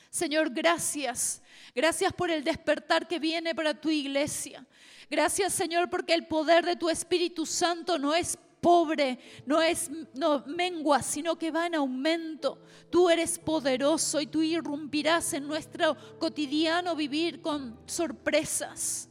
[0.10, 1.42] Señor, gracias.
[1.74, 4.66] Gracias por el despertar que viene para tu iglesia.
[5.10, 10.44] Gracias, Señor, porque el poder de tu Espíritu Santo no es pobre, no es no,
[10.48, 12.64] mengua, sino que va en aumento.
[12.90, 19.08] Tú eres poderoso y tú irrumpirás en nuestro cotidiano vivir con sorpresas.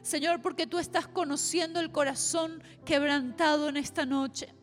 [0.00, 4.54] Señor, porque tú estás conociendo el corazón quebrantado en esta noche.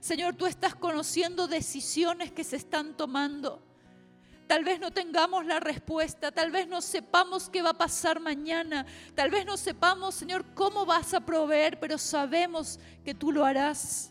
[0.00, 3.62] Señor, tú estás conociendo decisiones que se están tomando.
[4.50, 8.84] Tal vez no tengamos la respuesta, tal vez no sepamos qué va a pasar mañana,
[9.14, 14.10] tal vez no sepamos, Señor, cómo vas a proveer, pero sabemos que tú lo harás.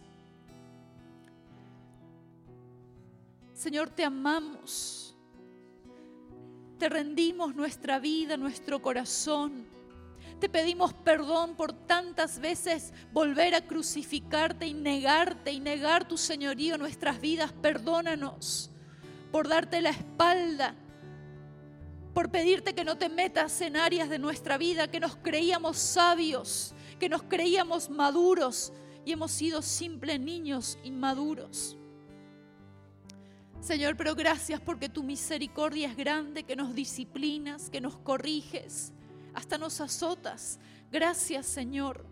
[3.54, 5.14] Señor, te amamos.
[6.78, 9.68] Te rendimos nuestra vida, nuestro corazón.
[10.40, 16.76] Te pedimos perdón por tantas veces volver a crucificarte y negarte y negar tu señorío
[16.76, 17.52] en nuestras vidas.
[17.52, 18.69] Perdónanos
[19.32, 20.76] por darte la espalda,
[22.14, 26.74] por pedirte que no te metas en áreas de nuestra vida, que nos creíamos sabios,
[27.00, 28.74] que nos creíamos maduros
[29.06, 31.78] y hemos sido simples niños inmaduros.
[33.62, 38.94] Señor, pero gracias porque tu misericordia es grande, que nos disciplinas, que nos corriges,
[39.34, 40.60] hasta nos azotas.
[40.92, 42.06] Gracias, Señor.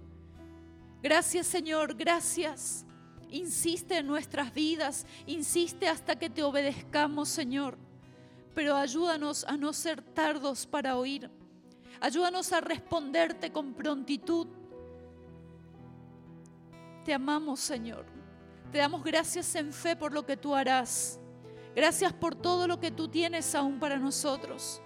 [1.02, 2.87] Gracias, Señor, gracias.
[3.30, 7.78] Insiste en nuestras vidas, insiste hasta que te obedezcamos, Señor.
[8.56, 11.30] Pero ayúdanos a no ser tardos para oír.
[12.00, 14.48] Ayúdanos a responderte con prontitud.
[17.04, 18.06] Te amamos, Señor.
[18.72, 21.20] Te damos gracias en fe por lo que tú harás.
[21.76, 24.82] Gracias por todo lo que tú tienes aún para nosotros.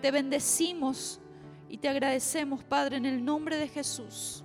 [0.00, 1.20] Te bendecimos
[1.68, 4.44] y te agradecemos, Padre, en el nombre de Jesús.